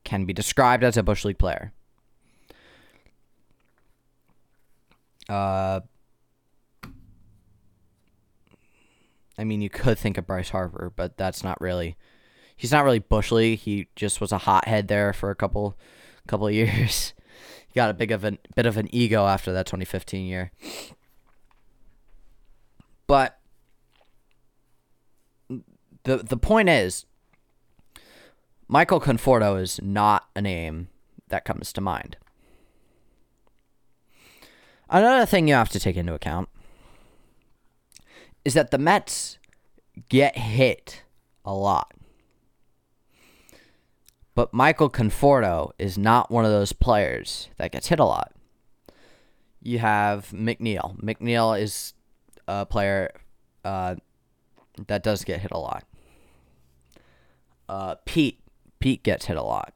can 0.04 0.26
be 0.26 0.34
described 0.34 0.84
as 0.84 0.98
a 0.98 1.04
Bush 1.04 1.26
League 1.26 1.38
player. 1.38 1.74
Uh, 5.30 5.82
I 9.38 9.44
mean, 9.44 9.62
you 9.62 9.70
could 9.70 10.00
think 10.00 10.18
of 10.18 10.26
Bryce 10.26 10.50
Harper, 10.50 10.92
but 10.96 11.18
that's 11.18 11.44
not 11.44 11.62
really. 11.62 11.98
He's 12.56 12.72
not 12.72 12.86
really 12.86 13.00
Bush 13.00 13.32
League. 13.32 13.60
He 13.60 13.88
just 13.96 14.22
was 14.22 14.32
a 14.32 14.40
hothead 14.40 14.88
there 14.88 15.14
for 15.14 15.30
a 15.30 15.36
couple, 15.36 15.78
couple 16.28 16.48
of 16.48 16.54
years. 16.56 17.14
he 17.68 17.74
got 17.76 17.90
a 17.90 17.94
big 17.94 18.12
of 18.12 18.24
a 18.24 18.38
bit 18.56 18.66
of 18.66 18.78
an 18.78 18.94
ego 18.94 19.26
after 19.26 19.52
that 19.52 19.66
2015 19.66 20.26
year. 20.26 20.52
But 23.08 23.38
the 26.04 26.18
the 26.18 26.38
point 26.38 26.70
is 26.70 27.06
Michael 28.68 29.00
Conforto 29.00 29.62
is 29.62 29.80
not 29.82 30.28
a 30.36 30.42
name 30.42 30.88
that 31.28 31.46
comes 31.46 31.72
to 31.74 31.82
mind. 31.82 32.18
Another 34.90 35.26
thing 35.26 35.48
you 35.48 35.56
have 35.56 35.70
to 35.70 35.80
take 35.80 35.98
into 35.98 36.14
account 36.14 36.50
is 38.44 38.54
that 38.54 38.72
the 38.72 38.78
Mets 38.78 39.40
get 40.10 40.38
hit 40.38 41.04
a 41.44 41.54
lot. 41.54 41.92
But 44.36 44.54
Michael 44.54 44.90
Conforto 44.90 45.72
is 45.80 45.98
not 45.98 46.30
one 46.30 46.44
of 46.44 46.52
those 46.52 46.74
players 46.74 47.50
that 47.56 47.72
gets 47.72 47.88
hit 47.88 48.00
a 48.00 48.06
lot. 48.06 48.34
You 49.62 49.80
have 49.80 50.30
McNeil. 50.32 51.00
McNeil 51.02 51.60
is 51.60 51.94
a 52.48 52.66
player 52.66 53.14
uh, 53.64 53.96
that 54.88 55.04
does 55.04 55.24
get 55.24 55.40
hit 55.40 55.52
a 55.52 55.58
lot. 55.58 55.86
Uh, 57.70 57.96
Pete. 58.06 58.42
Pete 58.80 59.04
gets 59.04 59.26
hit 59.26 59.38
a 59.38 59.42
lot. 59.42 59.74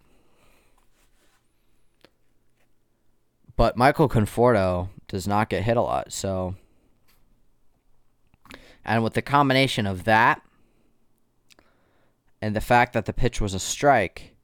But 3.56 3.78
Michael 3.78 4.10
Conforto 4.10 4.90
does 5.08 5.28
not 5.28 5.50
get 5.50 5.64
hit 5.64 5.78
a 5.78 5.82
lot. 5.82 6.12
So, 6.12 6.56
and 8.84 9.04
with 9.04 9.14
the 9.14 9.22
combination 9.22 9.88
of 9.88 10.04
that 10.04 10.42
and 12.42 12.56
the 12.56 12.62
fact 12.62 12.94
that 12.94 13.06
the 13.06 13.14
pitch 13.14 13.42
was 13.42 13.54
a 13.54 13.60
strike, 13.60 14.36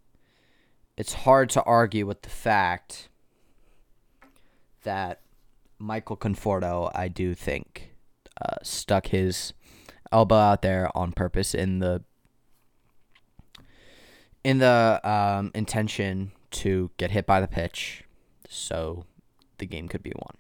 it's 0.98 1.14
hard 1.14 1.50
to 1.52 1.64
argue 1.64 2.06
with 2.06 2.22
the 2.22 2.30
fact 2.30 3.10
that 4.84 5.22
Michael 5.78 6.16
Conforto, 6.16 6.92
I 6.96 7.08
do 7.10 7.34
think, 7.34 7.92
uh, 8.42 8.58
stuck 8.64 9.08
his 9.08 9.54
elbow 10.12 10.36
out 10.36 10.62
there 10.62 10.90
on 10.96 11.12
purpose 11.12 11.54
in 11.54 11.80
the 11.80 12.04
in 14.44 14.60
the 14.60 15.02
um, 15.04 15.52
intention 15.56 16.32
to 16.52 16.92
get 16.98 17.12
hit 17.12 17.26
by 17.26 17.42
the 17.42 17.48
pitch, 17.48 18.04
so 18.48 19.06
the 19.58 19.66
game 19.66 19.88
could 19.88 20.04
be 20.04 20.14
won. 20.16 20.36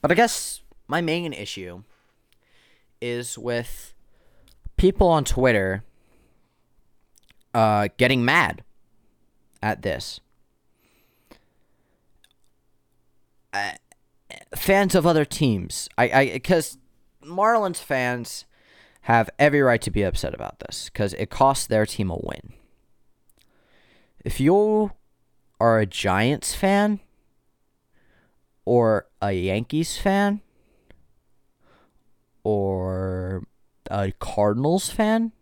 But 0.00 0.12
I 0.12 0.14
guess 0.14 0.62
my 0.86 1.00
main 1.00 1.32
issue 1.32 1.82
is 3.00 3.36
with 3.36 3.94
people 4.76 5.08
on 5.08 5.24
Twitter 5.24 5.82
uh, 7.52 7.88
getting 7.96 8.24
mad 8.24 8.62
at 9.62 9.82
this. 9.82 10.20
Uh, 13.52 13.72
fans 14.54 14.94
of 14.94 15.06
other 15.06 15.24
teams, 15.24 15.88
I, 15.98 16.10
I, 16.10 16.30
because 16.32 16.78
Marlins 17.24 17.78
fans 17.78 18.44
have 19.02 19.30
every 19.38 19.60
right 19.60 19.80
to 19.82 19.90
be 19.90 20.02
upset 20.02 20.34
about 20.34 20.60
this 20.60 20.90
because 20.92 21.14
it 21.14 21.30
costs 21.30 21.66
their 21.66 21.86
team 21.86 22.10
a 22.10 22.16
win. 22.16 22.52
If 24.24 24.40
you 24.40 24.92
are 25.58 25.78
a 25.78 25.86
Giants 25.86 26.54
fan 26.54 27.00
or 28.64 29.06
a 29.20 29.32
Yankees 29.32 29.96
fan 29.96 30.42
or 32.44 33.44
a 33.90 34.12
Cardinals 34.12 34.90
fan, 34.90 35.32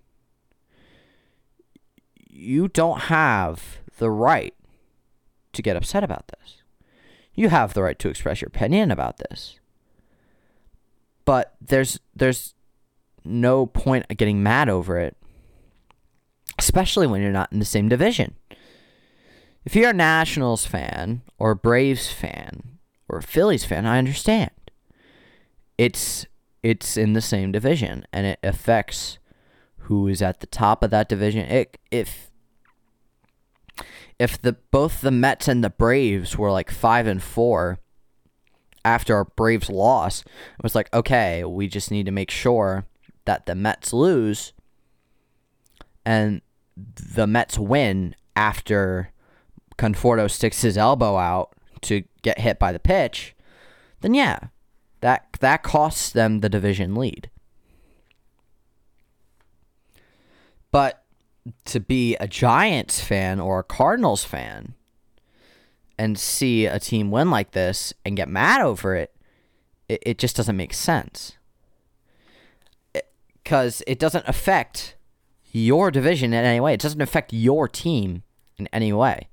you 2.31 2.69
don't 2.69 3.03
have 3.03 3.81
the 3.99 4.11
right 4.11 4.55
to 5.53 5.63
get 5.63 5.77
upset 5.77 6.05
about 6.05 6.29
this. 6.29 6.63
You 7.35 7.51
have 7.51 7.75
the 7.75 7.83
right 7.83 7.99
to 7.99 8.09
express 8.09 8.41
your 8.41 8.49
opinion 8.49 8.91
about 8.91 9.19
this. 9.19 9.61
But 11.25 11.55
there's 11.61 12.01
there's 12.17 12.55
no 13.25 13.67
point 13.67 14.07
getting 14.17 14.43
mad 14.43 14.69
over 14.69 14.99
it, 14.99 15.17
especially 16.59 17.07
when 17.07 17.21
you're 17.21 17.31
not 17.31 17.53
in 17.53 17.59
the 17.59 17.65
same 17.65 17.89
division. 17.89 18.35
If 19.65 19.77
you're 19.77 19.91
a 19.91 19.95
Nationals 19.95 20.65
fan 20.65 21.21
or 21.39 21.51
a 21.51 21.57
Braves 21.57 22.11
fan 22.11 22.79
or 23.09 23.19
a 23.19 23.23
Phillies 23.23 23.65
fan, 23.65 23.85
I 23.85 23.99
understand. 23.99 24.51
It's 25.77 26.27
it's 26.63 26.97
in 26.97 27.13
the 27.13 27.21
same 27.21 27.53
division 27.53 28.07
and 28.13 28.27
it 28.27 28.39
affects 28.43 29.19
who 29.83 30.09
is 30.09 30.21
at 30.21 30.41
the 30.41 30.47
top 30.47 30.83
of 30.83 30.91
that 30.91 31.09
division. 31.09 31.47
It, 31.47 31.79
if 31.91 32.31
if 34.19 34.41
the 34.41 34.55
both 34.71 35.01
the 35.01 35.11
Mets 35.11 35.49
and 35.49 35.63
the 35.63 35.71
Braves 35.71 36.37
were 36.37 36.51
like 36.51 36.71
5 36.71 37.07
and 37.07 37.23
4 37.23 37.79
after 38.85 39.15
our 39.15 39.25
Braves 39.25 39.71
loss, 39.71 40.23
it 40.23 40.63
was 40.63 40.75
like, 40.75 40.93
okay, 40.93 41.45
we 41.45 41.69
just 41.69 41.91
need 41.91 42.07
to 42.07 42.13
make 42.13 42.31
sure 42.31 42.87
that 43.25 43.47
the 43.47 43.55
Mets 43.55 43.93
lose 43.93 44.53
and 46.05 46.41
the 46.77 47.27
Mets 47.27 47.59
win 47.59 48.15
after 48.35 49.13
Conforto 49.77 50.31
sticks 50.31 50.63
his 50.63 50.79
elbow 50.79 51.17
out 51.17 51.55
to 51.83 52.05
get 52.23 52.41
hit 52.41 52.59
by 52.59 52.73
the 52.73 52.79
pitch, 52.79 53.37
then 54.01 54.15
yeah, 54.15 54.39
that 55.01 55.27
that 55.41 55.63
costs 55.63 56.11
them 56.11 56.41
the 56.41 56.49
division 56.49 56.95
lead. 56.95 57.31
But 60.71 61.05
to 61.67 61.81
be 61.81 62.17
a 62.17 62.29
Giants 62.29 63.01
fan 63.01 63.41
or 63.41 63.59
a 63.59 63.65
Cardinals 63.65 64.25
fan 64.25 64.75
and 65.99 66.19
see 66.19 66.67
a 66.67 66.79
team 66.79 67.11
win 67.11 67.31
like 67.31 67.51
this 67.51 67.93
and 68.05 68.17
get 68.17 68.29
mad 68.29 68.61
over 68.61 68.95
it, 68.95 69.15
it, 69.89 70.03
it 70.05 70.19
just 70.19 70.37
doesn't 70.37 70.57
make 70.57 70.73
sense. 70.73 71.37
Because 73.43 73.81
it, 73.83 73.93
it 73.93 73.99
doesn't 73.99 74.29
affect 74.29 74.97
your 75.51 75.91
division 75.91 76.33
in 76.33 76.45
any 76.45 76.61
way. 76.61 76.75
It 76.75 76.81
doesn't 76.81 77.01
affect 77.01 77.33
your 77.33 77.69
team 77.69 78.23
in 78.59 78.69
any 78.73 78.93
way. 78.93 79.29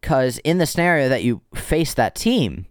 Because 0.00 0.38
in 0.38 0.58
the 0.58 0.66
scenario 0.66 1.08
that 1.08 1.22
you 1.22 1.40
face 1.54 1.94
that 1.94 2.14
team, 2.14 2.66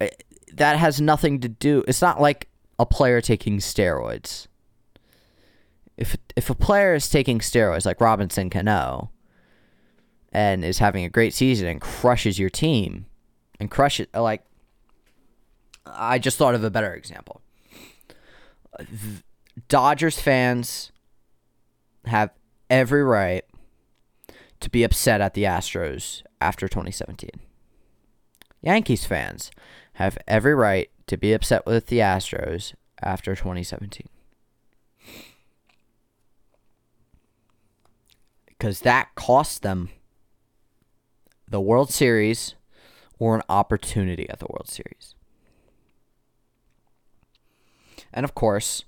eh, 0.00 0.10
that 0.52 0.76
has 0.76 1.00
nothing 1.00 1.40
to 1.40 1.48
do. 1.48 1.82
It's 1.88 2.02
not 2.02 2.20
like 2.20 2.48
a 2.78 2.84
player 2.84 3.20
taking 3.20 3.58
steroids. 3.58 4.48
If 5.96 6.16
if 6.36 6.50
a 6.50 6.54
player 6.54 6.94
is 6.94 7.08
taking 7.08 7.38
steroids 7.38 7.86
like 7.86 8.00
Robinson 8.00 8.50
Cano 8.50 9.10
and 10.32 10.64
is 10.64 10.78
having 10.78 11.04
a 11.04 11.08
great 11.08 11.32
season 11.32 11.68
and 11.68 11.80
crushes 11.80 12.38
your 12.38 12.50
team 12.50 13.06
and 13.60 13.70
crushes 13.70 14.08
like 14.14 14.44
I 15.86 16.18
just 16.18 16.38
thought 16.38 16.54
of 16.54 16.64
a 16.64 16.70
better 16.70 16.94
example. 16.94 17.40
Dodgers 19.68 20.18
fans 20.18 20.90
have 22.06 22.30
every 22.68 23.04
right 23.04 23.44
to 24.60 24.70
be 24.70 24.82
upset 24.82 25.20
at 25.20 25.34
the 25.34 25.44
Astros 25.44 26.22
after 26.40 26.68
2017. 26.68 27.30
Yankees 28.62 29.04
fans 29.04 29.50
have 29.94 30.18
every 30.26 30.54
right 30.54 30.90
to 31.06 31.16
be 31.16 31.32
upset 31.32 31.66
with 31.66 31.86
the 31.86 31.98
Astros 31.98 32.74
after 33.02 33.36
2017. 33.36 34.08
Because 38.56 38.80
that 38.80 39.14
cost 39.14 39.62
them 39.62 39.90
the 41.48 41.60
World 41.60 41.92
Series 41.92 42.54
or 43.18 43.36
an 43.36 43.42
opportunity 43.48 44.28
at 44.28 44.38
the 44.38 44.46
World 44.48 44.68
Series. 44.68 45.14
And 48.12 48.24
of 48.24 48.34
course, 48.34 48.84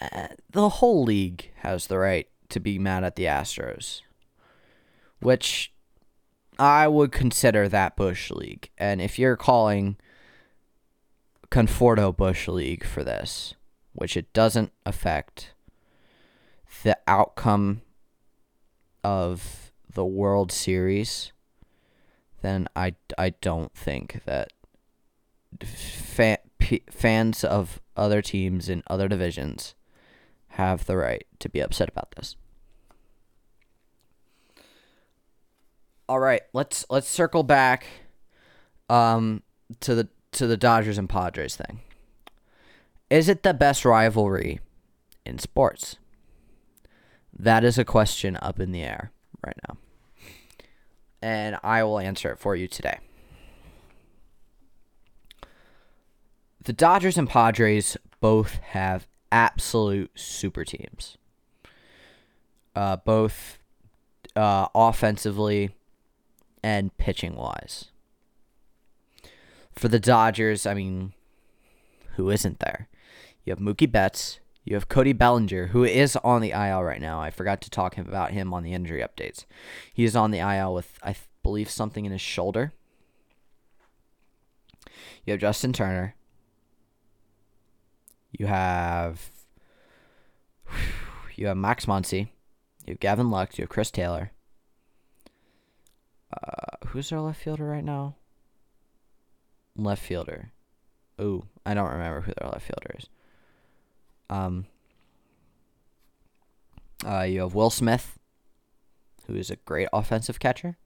uh, 0.00 0.28
the 0.50 0.68
whole 0.68 1.04
league 1.04 1.50
has 1.56 1.86
the 1.86 1.98
right 1.98 2.28
to 2.50 2.60
be 2.60 2.78
mad 2.78 3.04
at 3.04 3.16
the 3.16 3.24
Astros, 3.24 4.02
which 5.20 5.72
I 6.58 6.86
would 6.86 7.12
consider 7.12 7.68
that 7.68 7.96
Bush 7.96 8.30
League. 8.30 8.70
And 8.78 9.00
if 9.00 9.18
you're 9.18 9.36
calling 9.36 9.96
Conforto 11.50 12.14
Bush 12.16 12.48
League 12.48 12.84
for 12.84 13.02
this, 13.02 13.54
which 13.92 14.16
it 14.16 14.32
doesn't 14.32 14.72
affect 14.84 15.52
the 16.82 16.98
outcome 17.06 17.82
of 19.04 19.72
the 19.92 20.04
World 20.04 20.50
Series, 20.50 21.32
then 22.42 22.66
I, 22.74 22.94
I 23.16 23.30
don't 23.30 23.72
think 23.74 24.22
that 24.24 24.52
fa- 25.62 26.38
p- 26.58 26.82
fans 26.90 27.44
of 27.44 27.80
other 27.96 28.22
teams 28.22 28.68
in 28.68 28.82
other 28.88 29.06
divisions 29.06 29.74
have 30.48 30.86
the 30.86 30.96
right 30.96 31.26
to 31.38 31.48
be 31.48 31.60
upset 31.60 31.88
about 31.88 32.12
this. 32.16 32.36
all 36.08 36.18
right, 36.18 36.42
let's 36.52 36.84
let's 36.90 37.08
circle 37.08 37.42
back 37.42 37.86
um 38.90 39.42
to 39.80 39.94
the 39.94 40.08
to 40.32 40.46
the 40.46 40.56
Dodgers 40.56 40.98
and 40.98 41.08
Padres 41.08 41.56
thing. 41.56 41.80
Is 43.10 43.28
it 43.28 43.42
the 43.42 43.54
best 43.54 43.84
rivalry 43.84 44.60
in 45.24 45.38
sports? 45.38 45.96
That 47.36 47.64
is 47.64 47.78
a 47.78 47.84
question 47.84 48.38
up 48.40 48.60
in 48.60 48.72
the 48.72 48.82
air 48.82 49.10
right 49.44 49.56
now. 49.68 49.76
And 51.20 51.56
I 51.62 51.82
will 51.82 51.98
answer 51.98 52.30
it 52.30 52.38
for 52.38 52.54
you 52.54 52.68
today. 52.68 52.98
The 56.62 56.72
Dodgers 56.72 57.18
and 57.18 57.28
Padres 57.28 57.96
both 58.20 58.54
have 58.68 59.06
absolute 59.32 60.10
super 60.14 60.64
teams. 60.64 61.18
Uh, 62.74 62.96
both 62.96 63.58
uh, 64.36 64.68
offensively 64.74 65.74
and 66.62 66.96
pitching 66.96 67.36
wise. 67.36 67.90
For 69.72 69.88
the 69.88 70.00
Dodgers, 70.00 70.66
I 70.66 70.74
mean, 70.74 71.12
who 72.16 72.30
isn't 72.30 72.60
there? 72.60 72.88
You 73.44 73.50
have 73.50 73.58
Mookie 73.58 73.90
Betts. 73.90 74.40
You 74.64 74.74
have 74.76 74.88
Cody 74.88 75.12
Bellinger, 75.12 75.68
who 75.68 75.84
is 75.84 76.16
on 76.16 76.40
the 76.40 76.52
IL 76.52 76.82
right 76.82 77.00
now. 77.00 77.20
I 77.20 77.30
forgot 77.30 77.60
to 77.62 77.70
talk 77.70 77.98
about 77.98 78.30
him 78.30 78.54
on 78.54 78.62
the 78.62 78.72
injury 78.72 79.02
updates. 79.02 79.44
He 79.92 80.04
is 80.04 80.16
on 80.16 80.30
the 80.30 80.38
IL 80.38 80.72
with, 80.72 80.98
I 81.02 81.14
believe, 81.42 81.68
something 81.68 82.06
in 82.06 82.12
his 82.12 82.22
shoulder. 82.22 82.72
You 85.24 85.32
have 85.32 85.40
Justin 85.40 85.74
Turner. 85.74 86.14
You 88.32 88.46
have 88.46 89.30
you 91.36 91.46
have 91.46 91.56
Max 91.56 91.86
Muncy. 91.86 92.28
You 92.86 92.92
have 92.92 93.00
Gavin 93.00 93.30
Lux. 93.30 93.58
You 93.58 93.62
have 93.62 93.68
Chris 93.68 93.90
Taylor. 93.90 94.32
Uh, 96.32 96.86
who's 96.88 97.12
our 97.12 97.20
left 97.20 97.40
fielder 97.40 97.64
right 97.64 97.84
now? 97.84 98.16
Left 99.76 100.02
fielder. 100.02 100.52
Ooh, 101.20 101.44
I 101.64 101.74
don't 101.74 101.92
remember 101.92 102.22
who 102.22 102.32
their 102.36 102.50
left 102.50 102.66
fielder 102.66 102.96
is. 102.98 103.08
Um, 104.34 104.66
uh, 107.06 107.22
you 107.22 107.40
have 107.42 107.54
Will 107.54 107.70
Smith, 107.70 108.18
who 109.26 109.36
is 109.36 109.50
a 109.50 109.56
great 109.56 109.88
offensive 109.92 110.40
catcher, 110.40 110.76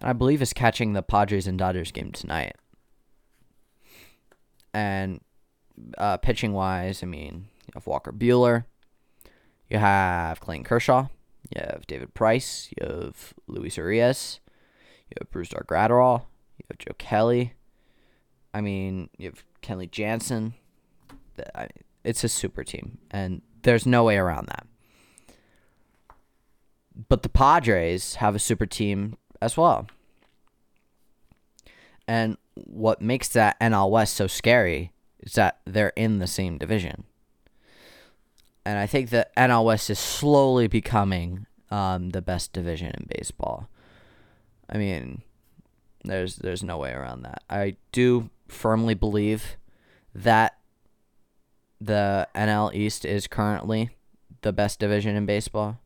and 0.00 0.10
I 0.10 0.12
believe 0.12 0.42
is 0.42 0.52
catching 0.52 0.92
the 0.92 1.02
Padres 1.02 1.46
and 1.46 1.58
Dodgers 1.58 1.90
game 1.90 2.12
tonight. 2.12 2.56
And 4.74 5.22
uh, 5.96 6.18
pitching 6.18 6.52
wise, 6.52 7.02
I 7.02 7.06
mean, 7.06 7.48
you 7.66 7.72
have 7.74 7.86
Walker 7.86 8.12
Buehler, 8.12 8.64
you 9.70 9.78
have 9.78 10.40
Clayton 10.40 10.64
Kershaw, 10.64 11.08
you 11.54 11.62
have 11.62 11.86
David 11.86 12.12
Price, 12.12 12.68
you 12.78 12.86
have 12.86 13.32
Luis 13.46 13.78
Urias, 13.78 14.40
you 15.08 15.14
have 15.18 15.30
Brusdar 15.30 15.64
Graterol, 15.64 16.24
you 16.58 16.66
have 16.68 16.78
Joe 16.78 16.94
Kelly. 16.98 17.54
I 18.52 18.60
mean, 18.60 19.08
you 19.16 19.30
have 19.30 19.44
Kenley 19.62 19.90
Jansen. 19.90 20.54
It's 22.06 22.24
a 22.24 22.28
super 22.28 22.64
team, 22.64 22.98
and 23.10 23.42
there's 23.62 23.84
no 23.84 24.04
way 24.04 24.16
around 24.16 24.46
that. 24.46 24.66
But 27.08 27.22
the 27.22 27.28
Padres 27.28 28.16
have 28.16 28.34
a 28.34 28.38
super 28.38 28.64
team 28.64 29.18
as 29.42 29.56
well. 29.56 29.86
And 32.08 32.36
what 32.54 33.02
makes 33.02 33.28
that 33.28 33.58
NL 33.60 33.90
West 33.90 34.14
so 34.14 34.26
scary 34.26 34.92
is 35.20 35.32
that 35.32 35.58
they're 35.64 35.92
in 35.96 36.20
the 36.20 36.26
same 36.26 36.56
division. 36.56 37.04
And 38.64 38.78
I 38.78 38.86
think 38.86 39.10
that 39.10 39.34
NL 39.36 39.64
West 39.64 39.90
is 39.90 39.98
slowly 39.98 40.68
becoming 40.68 41.46
um, 41.70 42.10
the 42.10 42.22
best 42.22 42.52
division 42.52 42.92
in 42.98 43.08
baseball. 43.16 43.68
I 44.70 44.78
mean, 44.78 45.22
there's 46.04 46.36
there's 46.36 46.62
no 46.62 46.78
way 46.78 46.92
around 46.92 47.22
that. 47.22 47.42
I 47.50 47.76
do 47.92 48.30
firmly 48.48 48.94
believe 48.94 49.56
that 50.14 50.56
the 51.80 52.28
NL 52.34 52.74
East 52.74 53.04
is 53.04 53.26
currently 53.26 53.90
the 54.42 54.52
best 54.52 54.78
division 54.78 55.16
in 55.16 55.26
baseball. 55.26 55.78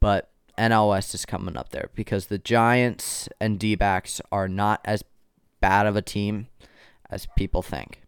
But 0.00 0.30
NL 0.58 0.90
West 0.90 1.14
is 1.14 1.24
coming 1.24 1.56
up 1.56 1.70
there 1.70 1.90
because 1.94 2.26
the 2.26 2.38
Giants 2.38 3.28
and 3.40 3.58
D 3.58 3.74
backs 3.74 4.20
are 4.30 4.48
not 4.48 4.80
as 4.84 5.04
bad 5.60 5.86
of 5.86 5.96
a 5.96 6.02
team 6.02 6.48
as 7.10 7.26
people 7.36 7.62
think. 7.62 8.02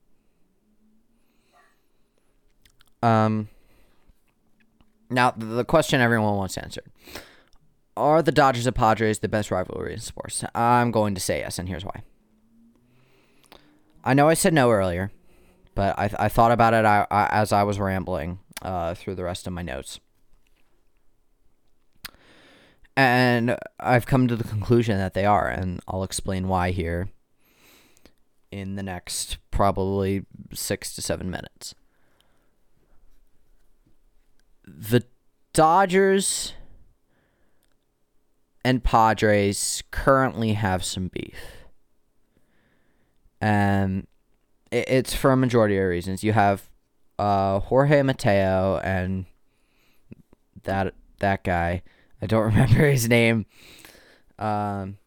Um, 3.02 3.48
now, 5.10 5.32
the 5.36 5.64
question 5.64 6.00
everyone 6.00 6.36
wants 6.36 6.56
answered 6.56 6.90
Are 7.96 8.22
the 8.22 8.32
Dodgers 8.32 8.66
and 8.66 8.74
Padres 8.74 9.18
the 9.18 9.28
best 9.28 9.50
rivalry 9.50 9.92
in 9.92 10.00
sports? 10.00 10.42
I'm 10.54 10.90
going 10.90 11.14
to 11.14 11.20
say 11.20 11.40
yes, 11.40 11.58
and 11.58 11.68
here's 11.68 11.84
why. 11.84 12.02
I 14.02 14.14
know 14.14 14.28
I 14.28 14.34
said 14.34 14.52
no 14.52 14.70
earlier, 14.70 15.10
but 15.74 15.98
I, 15.98 16.10
I 16.18 16.28
thought 16.28 16.52
about 16.52 16.74
it 16.74 16.84
I, 16.84 17.06
I, 17.10 17.26
as 17.26 17.52
I 17.52 17.62
was 17.62 17.78
rambling 17.78 18.38
uh, 18.62 18.94
through 18.94 19.14
the 19.14 19.24
rest 19.24 19.46
of 19.46 19.52
my 19.52 19.62
notes. 19.62 20.00
And 22.96 23.56
I've 23.80 24.06
come 24.06 24.28
to 24.28 24.36
the 24.36 24.44
conclusion 24.44 24.98
that 24.98 25.14
they 25.14 25.26
are, 25.26 25.48
and 25.48 25.80
I'll 25.88 26.04
explain 26.04 26.46
why 26.46 26.70
here 26.70 27.08
in 28.52 28.76
the 28.76 28.84
next 28.84 29.38
probably 29.50 30.26
six 30.52 30.94
to 30.94 31.02
seven 31.02 31.28
minutes. 31.28 31.74
The 34.64 35.04
Dodgers 35.52 36.52
and 38.64 38.82
Padres 38.82 39.82
currently 39.90 40.52
have 40.52 40.84
some 40.84 41.08
beef. 41.08 41.36
And 43.40 44.06
it's 44.74 45.14
for 45.14 45.32
a 45.32 45.36
majority 45.36 45.78
of 45.78 45.88
reasons. 45.88 46.24
You 46.24 46.32
have 46.32 46.68
uh, 47.18 47.60
Jorge 47.60 48.02
Mateo 48.02 48.80
and 48.82 49.26
that 50.64 50.94
that 51.20 51.44
guy. 51.44 51.82
I 52.20 52.26
don't 52.26 52.44
remember 52.52 52.86
his 52.88 53.08
name. 53.08 53.46
Um, 54.38 54.98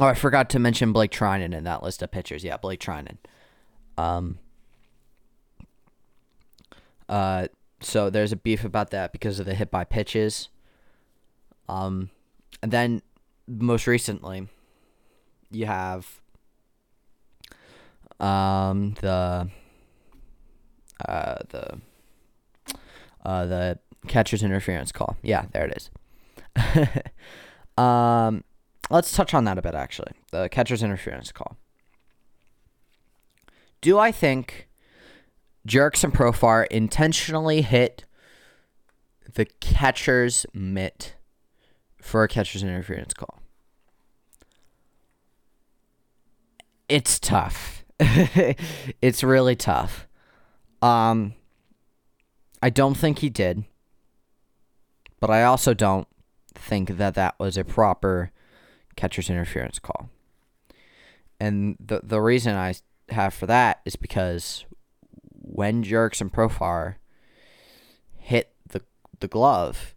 Oh, 0.00 0.06
I 0.06 0.14
forgot 0.14 0.48
to 0.50 0.60
mention 0.60 0.92
Blake 0.92 1.10
Treinen 1.10 1.52
in 1.52 1.64
that 1.64 1.82
list 1.82 2.02
of 2.02 2.10
pitchers. 2.12 2.44
Yeah, 2.44 2.56
Blake 2.56 2.80
Treinen. 2.80 3.16
Um. 3.96 4.38
Uh, 7.08 7.48
so 7.80 8.10
there's 8.10 8.32
a 8.32 8.36
beef 8.36 8.64
about 8.64 8.90
that 8.90 9.12
because 9.12 9.40
of 9.40 9.46
the 9.46 9.54
hit 9.54 9.70
by 9.70 9.82
pitches. 9.84 10.50
Um, 11.68 12.10
and 12.62 12.70
then 12.70 13.02
most 13.46 13.86
recently, 13.86 14.46
you 15.50 15.66
have 15.66 16.20
um 18.20 18.94
the 19.00 19.48
uh 21.06 21.34
the 21.48 21.80
uh 23.24 23.46
the 23.46 23.78
catcher's 24.06 24.42
interference 24.42 24.92
call. 24.92 25.16
Yeah, 25.22 25.46
there 25.52 25.66
it 25.66 25.76
is. 25.76 25.90
um 27.82 28.44
let's 28.90 29.12
touch 29.12 29.34
on 29.34 29.44
that 29.44 29.58
a 29.58 29.62
bit, 29.62 29.74
actually. 29.74 30.12
The 30.32 30.48
catcher's 30.48 30.82
interference 30.82 31.32
call. 31.32 31.56
Do 33.80 33.98
I 33.98 34.10
think 34.10 34.68
Jurickson 35.66 36.12
Profar 36.12 36.66
intentionally 36.68 37.62
hit 37.62 38.04
the 39.32 39.44
catcher's 39.60 40.46
mitt 40.52 41.14
for 42.00 42.24
a 42.24 42.28
catcher's 42.28 42.62
interference 42.62 43.14
call? 43.14 43.40
It's 46.88 47.18
tough. 47.18 47.77
it's 49.02 49.24
really 49.24 49.56
tough. 49.56 50.06
Um, 50.80 51.34
I 52.62 52.70
don't 52.70 52.96
think 52.96 53.18
he 53.18 53.28
did, 53.28 53.64
but 55.20 55.30
I 55.30 55.42
also 55.42 55.74
don't 55.74 56.06
think 56.54 56.96
that 56.96 57.14
that 57.14 57.34
was 57.38 57.56
a 57.56 57.64
proper 57.64 58.30
catcher's 58.96 59.30
interference 59.30 59.78
call. 59.78 60.10
And 61.40 61.76
the 61.80 62.00
the 62.02 62.20
reason 62.20 62.54
I 62.56 62.74
have 63.10 63.32
for 63.34 63.46
that 63.46 63.80
is 63.84 63.96
because 63.96 64.64
when 65.30 65.84
Jurickson 65.84 66.30
Profar 66.30 66.96
hit 68.16 68.52
the 68.68 68.82
the 69.20 69.28
glove, 69.28 69.94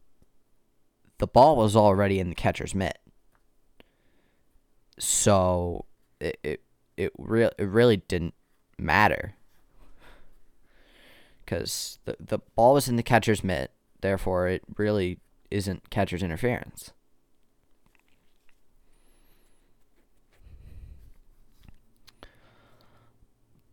the 1.17 1.27
ball 1.27 1.55
was 1.55 1.75
already 1.75 2.19
in 2.19 2.29
the 2.29 2.35
catcher's 2.35 2.75
mitt. 2.75 2.99
So 4.99 5.85
it 6.19 6.39
it 6.43 6.62
it, 6.98 7.12
re- 7.17 7.50
it 7.58 7.67
really 7.67 7.98
didn't 7.98 8.33
matter 8.77 9.35
because 11.52 12.00
the 12.06 12.15
the 12.19 12.39
ball 12.56 12.75
was 12.75 12.87
in 12.87 12.96
the 12.96 13.04
catcher's 13.04 13.44
mitt, 13.44 13.71
therefore 14.02 14.48
it 14.48 14.63
really 14.77 15.19
isn't 15.50 15.89
catcher's 15.89 16.23
interference. 16.23 16.94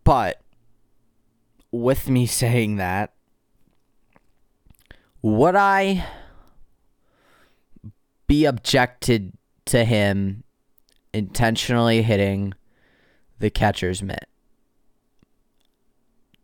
But 0.02 0.42
with 1.70 2.08
me 2.08 2.26
saying 2.26 2.76
that, 2.76 3.12
would 5.22 5.54
I 5.54 6.04
be 8.26 8.44
objected 8.44 9.32
to 9.66 9.84
him 9.84 10.42
intentionally 11.12 12.02
hitting 12.02 12.54
the 13.38 13.50
catcher's 13.50 14.02
mitt? 14.02 14.28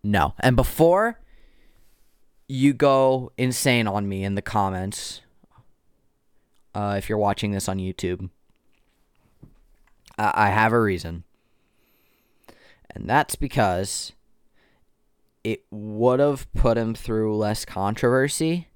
No. 0.03 0.35
And 0.41 0.55
before 0.55 1.21
you 2.47 2.73
go 2.75 3.33
insane 3.39 3.87
on 3.89 4.09
me 4.09 4.23
in 4.23 4.35
the 4.35 4.43
comments, 4.43 5.23
uh, 6.75 6.95
if 6.99 7.09
you're 7.09 7.19
watching 7.19 7.53
this 7.53 7.69
on 7.69 7.79
YouTube, 7.79 8.29
I 10.19 10.51
have 10.51 10.73
a 10.73 10.81
reason. 10.81 11.25
And 12.91 13.09
that's 13.09 13.35
because 13.35 14.13
it 15.43 15.65
would 15.71 16.21
have 16.21 16.53
put 16.55 16.79
him 16.79 16.95
through 16.95 17.37
less 17.37 17.65
controversy 17.65 18.69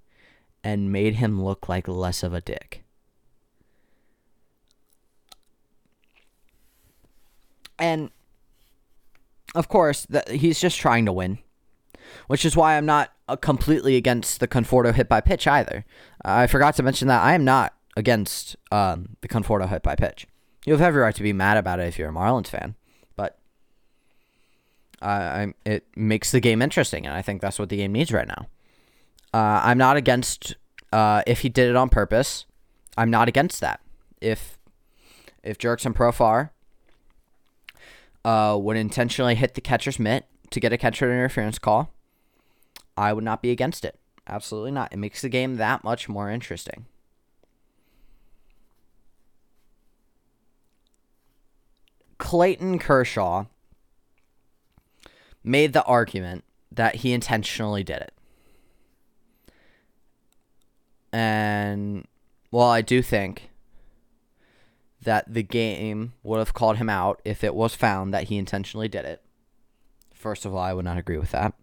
and 0.64 0.92
made 0.92 1.16
him 1.16 1.42
look 1.42 1.68
like 1.68 1.86
less 1.86 2.22
of 2.22 2.34
a 2.34 2.40
dick. 2.40 2.82
And 7.79 8.11
of 9.55 9.68
course, 9.68 10.07
that 10.11 10.29
he's 10.29 10.61
just 10.61 10.79
trying 10.79 11.07
to 11.07 11.12
win, 11.12 11.39
which 12.26 12.45
is 12.45 12.57
why 12.57 12.76
I'm 12.76 12.87
not 12.87 13.12
uh, 13.29 13.37
completely 13.37 13.97
against 13.97 14.41
the 14.41 14.49
Conforto 14.49 14.95
hit 14.95 15.09
by 15.09 15.20
pitch 15.20 15.47
either. 15.47 15.85
I 16.24 16.47
forgot 16.47 16.76
to 16.76 16.83
mention 16.83 17.09
that 17.09 17.22
I 17.22 17.35
am 17.35 17.45
not 17.45 17.74
against 17.97 18.57
um, 18.70 19.16
the 19.20 19.29
Conforto 19.29 19.68
hit 19.68 19.83
by 19.83 19.95
pitch. 19.95 20.26
You 20.66 20.72
have 20.72 20.83
every 20.83 21.01
right 21.01 21.14
to 21.14 21.22
be 21.22 21.33
mad 21.33 21.57
about 21.57 21.81
it 21.81 21.89
if 21.89 21.99
you're 21.99 22.11
a 22.11 22.12
Marlins 22.12 22.49
fan, 22.49 22.74
but 23.16 23.39
I, 25.01 25.55
it 25.64 25.87
makes 25.97 26.31
the 26.31 26.41
game 26.41 26.61
interesting, 26.61 27.07
and 27.07 27.14
I 27.14 27.22
think 27.22 27.41
that's 27.41 27.59
what 27.59 27.70
the 27.70 27.76
game 27.76 27.93
needs 27.93 28.12
right 28.12 28.29
now. 28.29 28.49
Uh, 29.33 29.61
I'm 29.64 29.79
not 29.79 29.97
against 29.97 30.57
uh, 30.93 31.22
if 31.26 31.41
he 31.41 31.49
did 31.49 31.70
it 31.70 31.76
on 31.76 31.89
purpose. 31.89 32.45
I'm 32.97 33.11
not 33.11 33.29
against 33.29 33.61
that. 33.61 33.81
If 34.20 34.59
if 35.43 35.57
Jurickson 35.59 35.95
Profar 35.95 36.51
uh, 38.24 38.58
would 38.60 38.76
intentionally 38.76 39.34
hit 39.34 39.54
the 39.54 39.60
catcher's 39.60 39.98
mitt 39.98 40.26
to 40.50 40.60
get 40.60 40.72
a 40.72 40.78
catcher 40.78 41.10
interference 41.10 41.58
call, 41.58 41.92
I 42.96 43.12
would 43.12 43.24
not 43.24 43.42
be 43.42 43.50
against 43.50 43.84
it. 43.84 43.98
Absolutely 44.26 44.72
not. 44.72 44.92
It 44.92 44.98
makes 44.98 45.22
the 45.22 45.28
game 45.28 45.56
that 45.56 45.84
much 45.84 46.08
more 46.08 46.30
interesting. 46.30 46.86
Clayton 52.18 52.78
Kershaw 52.78 53.46
made 55.44 55.72
the 55.72 55.84
argument 55.84 56.44
that 56.70 56.96
he 56.96 57.12
intentionally 57.12 57.82
did 57.82 58.02
it. 58.02 58.12
And 61.12 62.06
well, 62.50 62.68
I 62.68 62.82
do 62.82 63.00
think 63.00 63.50
that 65.09 65.32
the 65.32 65.42
game 65.42 66.12
would 66.22 66.36
have 66.36 66.52
called 66.52 66.76
him 66.76 66.90
out 66.90 67.22
if 67.24 67.42
it 67.42 67.54
was 67.54 67.74
found 67.74 68.12
that 68.12 68.24
he 68.24 68.36
intentionally 68.36 68.88
did 68.88 69.06
it. 69.06 69.22
First 70.12 70.44
of 70.44 70.52
all, 70.52 70.61
I 70.61 70.74
would 70.74 70.84
not 70.84 70.98
agree 70.98 71.16
with 71.16 71.30
that. 71.30 71.54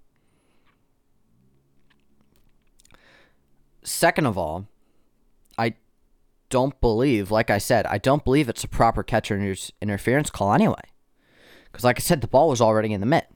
Second 3.83 4.25
of 4.25 4.35
all, 4.35 4.65
I 5.59 5.75
don't 6.49 6.81
believe, 6.81 7.29
like 7.29 7.51
I 7.51 7.59
said, 7.59 7.85
I 7.85 7.99
don't 7.99 8.25
believe 8.25 8.49
it's 8.49 8.63
a 8.63 8.67
proper 8.67 9.03
catcher 9.03 9.37
interference 9.79 10.31
call 10.31 10.51
anyway. 10.51 10.81
Because, 11.65 11.83
like 11.83 11.99
I 11.99 12.01
said, 12.01 12.21
the 12.21 12.27
ball 12.27 12.49
was 12.49 12.61
already 12.61 12.93
in 12.93 12.99
the 12.99 13.05
mitt. 13.05 13.27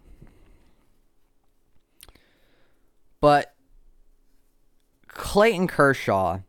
But 3.22 3.54
Clayton 5.08 5.68
Kershaw, 5.68 6.40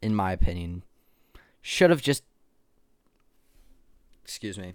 in 0.00 0.14
my 0.14 0.30
opinion, 0.30 0.84
should 1.62 1.90
have 1.90 2.00
just. 2.00 2.22
Excuse 4.32 4.58
me. 4.58 4.72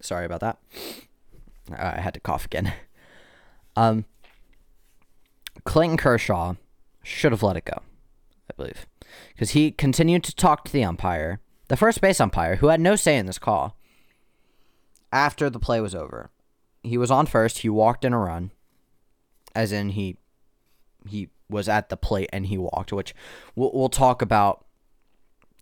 Sorry 0.00 0.26
about 0.26 0.40
that. 0.40 0.58
I 1.72 2.00
had 2.00 2.12
to 2.14 2.20
cough 2.20 2.44
again. 2.44 2.72
Um, 3.76 4.04
Clayton 5.64 5.96
Kershaw 5.96 6.54
should 7.04 7.30
have 7.30 7.44
let 7.44 7.56
it 7.56 7.64
go, 7.64 7.82
I 8.50 8.54
believe, 8.56 8.84
because 9.28 9.50
he 9.50 9.70
continued 9.70 10.24
to 10.24 10.34
talk 10.34 10.64
to 10.64 10.72
the 10.72 10.82
umpire, 10.82 11.38
the 11.68 11.76
first 11.76 12.00
base 12.00 12.20
umpire, 12.20 12.56
who 12.56 12.66
had 12.66 12.80
no 12.80 12.96
say 12.96 13.16
in 13.16 13.26
this 13.26 13.38
call. 13.38 13.78
After 15.12 15.48
the 15.48 15.60
play 15.60 15.80
was 15.80 15.94
over, 15.94 16.30
he 16.82 16.98
was 16.98 17.12
on 17.12 17.26
first. 17.26 17.58
He 17.58 17.68
walked 17.68 18.04
in 18.04 18.12
a 18.12 18.18
run, 18.18 18.50
as 19.54 19.70
in 19.70 19.90
he 19.90 20.16
he 21.08 21.30
was 21.48 21.68
at 21.68 21.88
the 21.88 21.96
plate 21.96 22.28
and 22.32 22.46
he 22.46 22.58
walked, 22.58 22.92
which 22.92 23.14
we'll, 23.54 23.70
we'll 23.72 23.88
talk 23.88 24.20
about 24.20 24.66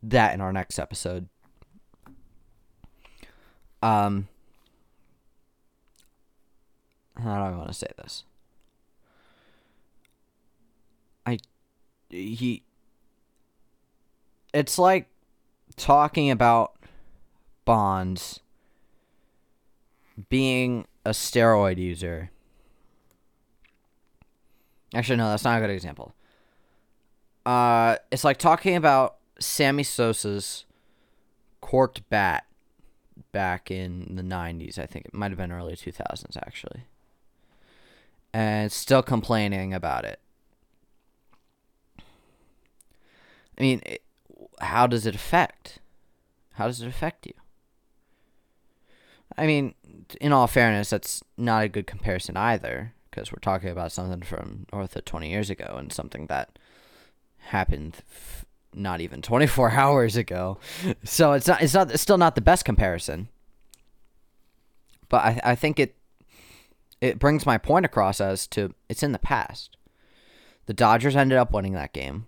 that 0.03 0.35
in 0.35 0.41
our 0.41 0.53
next 0.53 0.79
episode. 0.79 1.29
Um, 3.83 4.29
how 7.17 7.37
do 7.37 7.55
I 7.55 7.57
want 7.57 7.69
to 7.69 7.75
say 7.75 7.89
this? 7.97 8.25
I 11.27 11.39
he 12.11 12.63
it's 14.53 14.79
like 14.79 15.09
talking 15.77 16.31
about 16.31 16.75
Bonds 17.65 18.41
being 20.31 20.87
a 21.05 21.11
steroid 21.11 21.77
user. 21.77 22.31
Actually, 24.95 25.17
no, 25.17 25.29
that's 25.29 25.45
not 25.45 25.59
a 25.59 25.61
good 25.61 25.71
example. 25.71 26.15
Uh, 27.45 27.97
it's 28.11 28.25
like 28.25 28.39
talking 28.39 28.75
about 28.75 29.18
Sammy 29.39 29.83
Sosa's 29.83 30.65
corked 31.61 32.09
bat 32.09 32.45
back 33.33 33.71
in 33.71 34.17
the 34.17 34.23
90s. 34.23 34.79
I 34.79 34.87
think 34.87 35.07
it 35.07 35.15
might 35.15 35.31
have 35.31 35.39
been 35.39 35.53
early 35.53 35.75
2000s, 35.75 36.37
actually. 36.37 36.85
And 38.33 38.71
still 38.71 39.03
complaining 39.03 39.73
about 39.73 40.05
it. 40.05 40.21
I 43.59 43.63
mean, 43.63 43.83
it, 43.85 44.03
how 44.61 44.87
does 44.87 45.07
it 45.07 45.15
affect? 45.15 45.79
How 46.53 46.67
does 46.67 46.81
it 46.81 46.89
affect 46.89 47.27
you? 47.27 47.35
I 49.37 49.47
mean, 49.47 49.75
in 50.21 50.33
all 50.33 50.47
fairness, 50.47 50.91
that's 50.91 51.23
not 51.37 51.65
a 51.65 51.69
good 51.69 51.87
comparison 51.87 52.37
either, 52.37 52.93
because 53.11 53.33
we're 53.33 53.39
talking 53.41 53.71
about 53.71 53.93
something 53.93 54.23
from 54.23 54.67
north 54.73 54.97
of 54.97 55.05
20 55.05 55.31
years 55.31 55.51
ago 55.51 55.77
and 55.79 55.93
something 55.93 56.27
that 56.27 56.59
happened 57.39 57.97
f- 58.11 58.45
not 58.75 59.01
even 59.01 59.23
24 59.23 59.71
hours 59.73 60.17
ago. 60.17 60.59
So 61.05 61.33
it's 61.33 61.47
not, 61.47 61.63
it's 61.63 61.75
not, 61.75 61.91
it's 61.91 62.03
still 62.03 62.19
not 62.19 62.35
the 62.35 62.41
best 62.41 62.65
comparison. 62.65 63.29
But 65.09 65.25
I, 65.25 65.41
I 65.45 65.55
think 65.55 65.79
it, 65.81 65.97
it 67.01 67.19
brings 67.19 67.47
my 67.47 67.59
point 67.59 67.87
across 67.87 68.21
as 68.21 68.47
to 68.49 68.75
it's 68.89 69.03
in 69.03 69.13
the 69.13 69.19
past. 69.19 69.77
The 70.67 70.75
Dodgers 70.75 71.17
ended 71.17 71.39
up 71.39 71.53
winning 71.53 71.73
that 71.73 71.93
game 71.93 72.27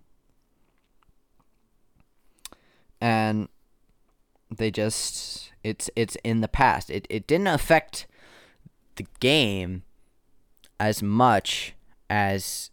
and 3.00 3.48
they 4.50 4.70
just 4.70 5.52
it's 5.62 5.90
it's 5.96 6.16
in 6.22 6.40
the 6.40 6.48
past. 6.48 6.90
It 6.90 7.06
it 7.08 7.26
didn't 7.26 7.46
affect 7.46 8.06
the 8.96 9.06
game 9.20 9.82
as 10.78 11.02
much 11.02 11.74
as 12.08 12.70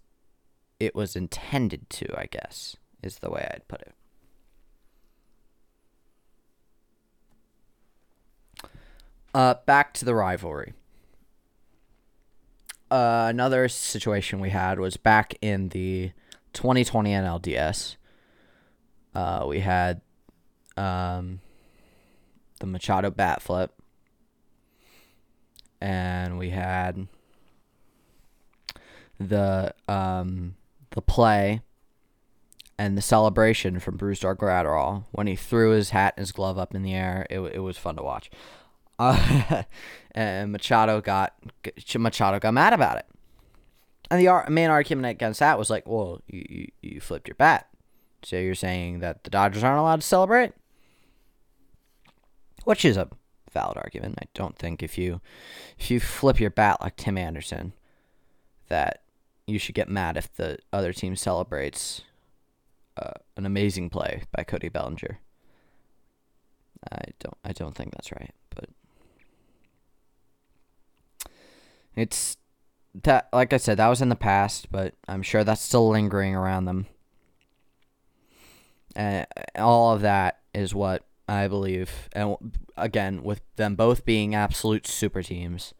it 0.80 0.96
was 0.96 1.16
intended 1.16 1.90
to, 1.90 2.20
I 2.20 2.28
guess, 2.28 2.78
is 3.04 3.20
the 3.20 3.30
way 3.30 3.50
I'd 3.54 3.68
put 3.68 3.82
it. 3.82 3.94
Uh, 9.34 9.56
back 9.66 9.94
to 9.94 10.06
the 10.06 10.16
rivalry. 10.16 10.74
Uh, 12.90 13.28
another 13.30 13.68
situation 13.68 14.40
we 14.40 14.50
had 14.50 14.80
was 14.80 14.98
back 14.98 15.36
in 15.42 15.70
the 15.70 16.12
2020 16.54 17.12
NLDS. 17.12 17.98
Uh, 19.14 19.46
we 19.48 19.60
had 19.60 20.02
um, 20.78 21.42
the 22.60 22.66
Machado 22.66 23.12
bat 23.12 23.42
flip, 23.42 23.74
and 25.82 26.38
we 26.38 26.52
had 26.52 27.08
the 29.20 29.74
um, 29.88 30.56
the 30.92 31.02
play 31.02 31.62
and 32.78 32.98
the 32.98 33.02
celebration 33.02 33.80
from 33.80 33.98
Brusdar 33.98 34.36
Graterol 34.36 35.06
when 35.12 35.28
he 35.28 35.36
threw 35.36 35.72
his 35.72 35.92
hat 35.92 36.14
and 36.18 36.22
his 36.24 36.32
glove 36.32 36.58
up 36.58 36.76
in 36.76 36.84
the 36.84 36.94
air. 36.94 37.26
It, 37.30 37.40
it 37.40 37.60
was 37.60 37.78
fun 37.78 37.96
to 37.96 38.04
watch. 38.04 38.30
Uh, 39.00 39.64
and 40.12 40.52
Machado 40.52 41.02
got 41.02 41.34
Machado 41.96 42.40
got 42.40 42.54
mad 42.54 42.74
about 42.74 42.98
it. 42.98 43.06
And 44.10 44.26
the 44.26 44.44
main 44.50 44.70
argument 44.70 45.08
against 45.08 45.42
that 45.42 45.60
was 45.60 45.70
like, 45.70 45.88
well, 45.88 46.22
you, 46.28 46.46
you, 46.50 46.68
you 46.82 47.02
flipped 47.02 47.28
your 47.28 47.36
bat. 47.36 47.68
So 48.24 48.38
you're 48.38 48.56
saying 48.56 49.00
that 49.00 49.24
the 49.24 49.30
Dodgers 49.30 49.64
aren't 49.64 49.80
allowed 49.80 50.02
to 50.02 50.08
celebrate? 50.08 50.54
which 52.68 52.84
is 52.84 52.98
a 52.98 53.08
valid 53.54 53.78
argument. 53.78 54.20
I 54.22 54.26
don't 54.34 54.58
think 54.58 54.84
if 54.84 54.98
you 54.98 55.22
if 55.80 55.90
you 55.90 56.02
flip 56.02 56.38
your 56.38 56.50
bat 56.50 56.82
like 56.82 56.98
Tim 56.98 57.18
Anderson, 57.18 57.72
that 58.68 59.04
you 59.46 59.58
should 59.58 59.74
get 59.74 59.88
mad 59.88 60.18
if 60.18 60.36
the 60.36 60.58
other 60.74 60.92
team 60.92 61.16
celebrates 61.16 62.02
uh, 62.98 63.12
an 63.36 63.46
amazing 63.46 63.90
play 63.90 64.24
by 64.36 64.44
Cody 64.44 64.70
Bellinger. 64.70 65.20
I 66.92 67.02
don't 67.20 67.38
I 67.44 67.52
don't 67.54 67.76
think 67.76 67.92
that's 67.92 68.12
right, 68.12 68.34
but 68.56 68.70
it's 71.96 72.38
that 73.04 73.30
like 73.34 73.54
I 73.54 73.58
said 73.58 73.78
that 73.78 73.88
was 73.88 74.02
in 74.02 74.10
the 74.10 74.16
past, 74.16 74.72
but 74.72 74.94
I'm 75.08 75.24
sure 75.24 75.44
that's 75.44 75.62
still 75.62 75.90
lingering 75.90 76.36
around 76.36 76.66
them. 76.66 76.88
And 78.96 79.28
all 79.56 79.94
of 79.94 80.02
that 80.02 80.40
is 80.54 80.74
what 80.74 81.06
I 81.28 81.48
believe, 81.48 82.10
and 82.14 82.36
again 82.76 83.24
with 83.24 83.42
them 83.56 83.76
both 83.76 84.06
being 84.06 84.34
absolute 84.34 84.88
super 84.88 85.22
teams. 85.22 85.74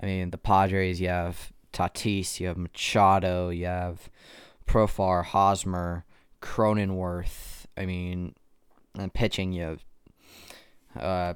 I 0.00 0.06
mean, 0.06 0.30
the 0.30 0.38
Padres. 0.38 1.00
You 1.00 1.08
have 1.08 1.52
Tatis. 1.72 2.40
You 2.40 2.46
have 2.48 2.56
Machado. 2.56 3.50
You 3.50 3.66
have 3.66 4.08
Profar, 4.66 5.24
Hosmer, 5.24 6.04
Cronenworth. 6.40 7.66
I 7.76 7.86
mean, 7.86 8.34
and 8.98 9.12
pitching. 9.12 9.52
You 9.52 9.78
uh, 10.98 11.34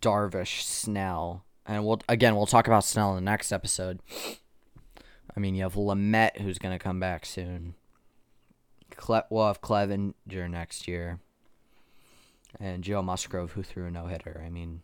Darvish, 0.00 0.62
Snell, 0.62 1.44
and 1.64 1.84
we'll 1.84 2.00
again 2.08 2.36
we'll 2.36 2.46
talk 2.46 2.66
about 2.66 2.84
Snell 2.84 3.10
in 3.10 3.24
the 3.24 3.30
next 3.30 3.52
episode. 3.52 4.00
I 5.36 5.40
mean, 5.40 5.54
you 5.54 5.62
have 5.62 5.74
Lamet 5.74 6.40
who's 6.40 6.58
gonna 6.58 6.78
come 6.78 7.00
back 7.00 7.26
soon. 7.26 7.74
Cle- 8.90 9.26
we'll 9.30 9.46
have 9.46 9.60
Clevenger 9.60 10.48
next 10.48 10.88
year, 10.88 11.20
and 12.58 12.82
Joe 12.82 13.02
Musgrove 13.02 13.52
who 13.52 13.62
threw 13.62 13.86
a 13.86 13.90
no 13.90 14.06
hitter. 14.06 14.42
I 14.44 14.50
mean, 14.50 14.82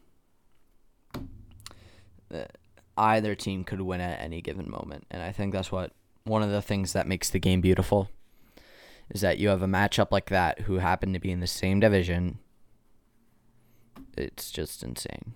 uh, 2.33 2.45
either 2.97 3.35
team 3.35 3.65
could 3.65 3.81
win 3.81 4.01
at 4.01 4.21
any 4.21 4.41
given 4.41 4.71
moment, 4.71 5.07
and 5.11 5.23
I 5.23 5.33
think 5.33 5.53
that's 5.53 5.73
what 5.73 5.93
one 6.25 6.43
of 6.43 6.51
the 6.51 6.63
things 6.63 6.93
that 6.93 7.09
makes 7.09 7.31
the 7.31 7.41
game 7.41 7.61
beautiful 7.61 8.09
is 9.13 9.21
that 9.21 9.39
you 9.39 9.49
have 9.49 9.63
a 9.63 9.67
matchup 9.67 10.11
like 10.11 10.31
that 10.31 10.61
who 10.61 10.79
happen 10.79 11.13
to 11.13 11.21
be 11.21 11.31
in 11.31 11.41
the 11.41 11.47
same 11.47 11.79
division. 11.81 12.39
It's 14.17 14.51
just 14.51 14.83
insane. 14.83 15.35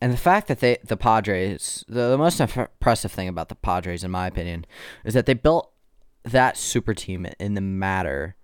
And 0.00 0.12
the 0.12 0.18
fact 0.18 0.48
that 0.48 0.60
they 0.60 0.78
the 0.84 0.96
Padres, 0.96 1.84
the, 1.88 2.10
the 2.10 2.18
most 2.18 2.40
impressive 2.40 3.10
thing 3.10 3.28
about 3.28 3.48
the 3.48 3.54
Padres 3.54 4.04
in 4.04 4.10
my 4.10 4.26
opinion 4.26 4.66
is 5.04 5.14
that 5.14 5.26
they 5.26 5.34
built 5.34 5.72
that 6.22 6.56
super 6.56 6.94
team 6.94 7.26
in 7.38 7.54
the 7.54 7.60
matter 7.62 8.36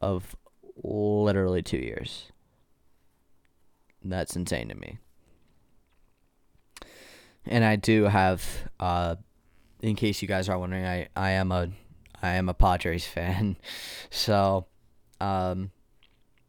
of 0.00 0.34
literally 0.82 1.62
2 1.62 1.76
years. 1.76 2.32
That's 4.02 4.34
insane 4.34 4.68
to 4.68 4.74
me. 4.74 4.98
And 7.46 7.64
I 7.64 7.76
do 7.76 8.04
have 8.04 8.70
uh 8.80 9.16
in 9.82 9.96
case 9.96 10.22
you 10.22 10.28
guys 10.28 10.48
are 10.48 10.58
wondering, 10.58 10.86
I, 10.86 11.08
I 11.16 11.32
am 11.32 11.50
a 11.50 11.68
I 12.22 12.34
am 12.34 12.48
a 12.48 12.54
Padres 12.54 13.06
fan. 13.06 13.56
So 14.10 14.66
um 15.20 15.70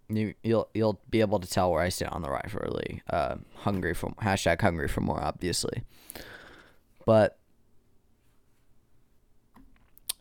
you 0.09 0.33
you'll 0.43 0.69
you'll 0.73 0.99
be 1.09 1.21
able 1.21 1.39
to 1.39 1.49
tell 1.49 1.71
where 1.71 1.81
I 1.81 1.89
stand 1.89 2.11
on 2.11 2.21
the 2.21 2.29
rivalry. 2.29 3.01
Uh, 3.09 3.35
hungry 3.55 3.93
for 3.93 4.11
hashtag 4.21 4.61
hungry 4.61 4.87
for 4.87 5.01
more, 5.01 5.21
obviously. 5.21 5.83
But 7.05 7.37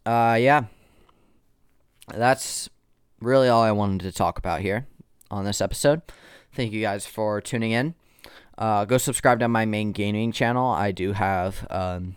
uh, 0.05 0.36
yeah, 0.40 0.64
that's 2.14 2.68
really 3.20 3.48
all 3.48 3.62
I 3.62 3.72
wanted 3.72 4.00
to 4.03 4.12
talk 4.12 4.38
about 4.38 4.61
here 4.61 4.86
on 5.30 5.44
this 5.44 5.61
episode. 5.61 6.03
Thank 6.53 6.72
you 6.72 6.80
guys 6.80 7.07
for 7.07 7.40
tuning 7.40 7.72
in. 7.72 7.94
Uh, 8.59 8.84
go 8.84 8.98
subscribe 8.98 9.40
to 9.40 9.48
my 9.48 9.64
main 9.64 9.92
gaming 9.92 10.32
channel. 10.32 10.70
I 10.70 10.92
do 10.92 11.12
have 11.12 11.66
um, 11.70 12.16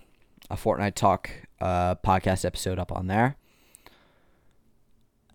a 0.49 0.55
Fortnite 0.55 0.95
Talk 0.95 1.29
uh, 1.61 1.95
podcast 1.95 2.45
episode 2.45 2.79
up 2.79 2.91
on 2.91 3.07
there. 3.07 3.35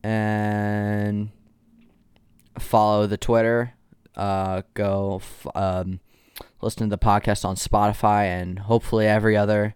And 0.03 1.31
follow 2.59 3.07
the 3.07 3.19
Twitter. 3.19 3.75
Uh, 4.17 4.63
go 4.75 5.21
f- 5.23 5.47
um, 5.55 6.01
listen 6.61 6.89
to 6.89 6.97
the 6.97 6.99
podcast 6.99 7.45
on 7.45 7.57
Spotify 7.57 8.25
and 8.25 8.61
hopefully 8.61 9.07
every 9.07 9.37
other 9.37 9.75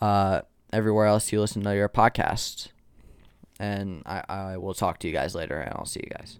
uh, 0.00 0.42
everywhere 0.72 1.06
else 1.06 1.32
you 1.32 1.40
listen 1.40 1.62
to 1.62 1.74
your 1.74 1.88
podcast. 1.88 2.68
And 3.58 4.02
I, 4.04 4.22
I 4.28 4.56
will 4.58 4.74
talk 4.74 4.98
to 4.98 5.06
you 5.06 5.14
guys 5.14 5.34
later, 5.34 5.58
and 5.58 5.72
I'll 5.74 5.86
see 5.86 6.00
you 6.04 6.10
guys. 6.10 6.38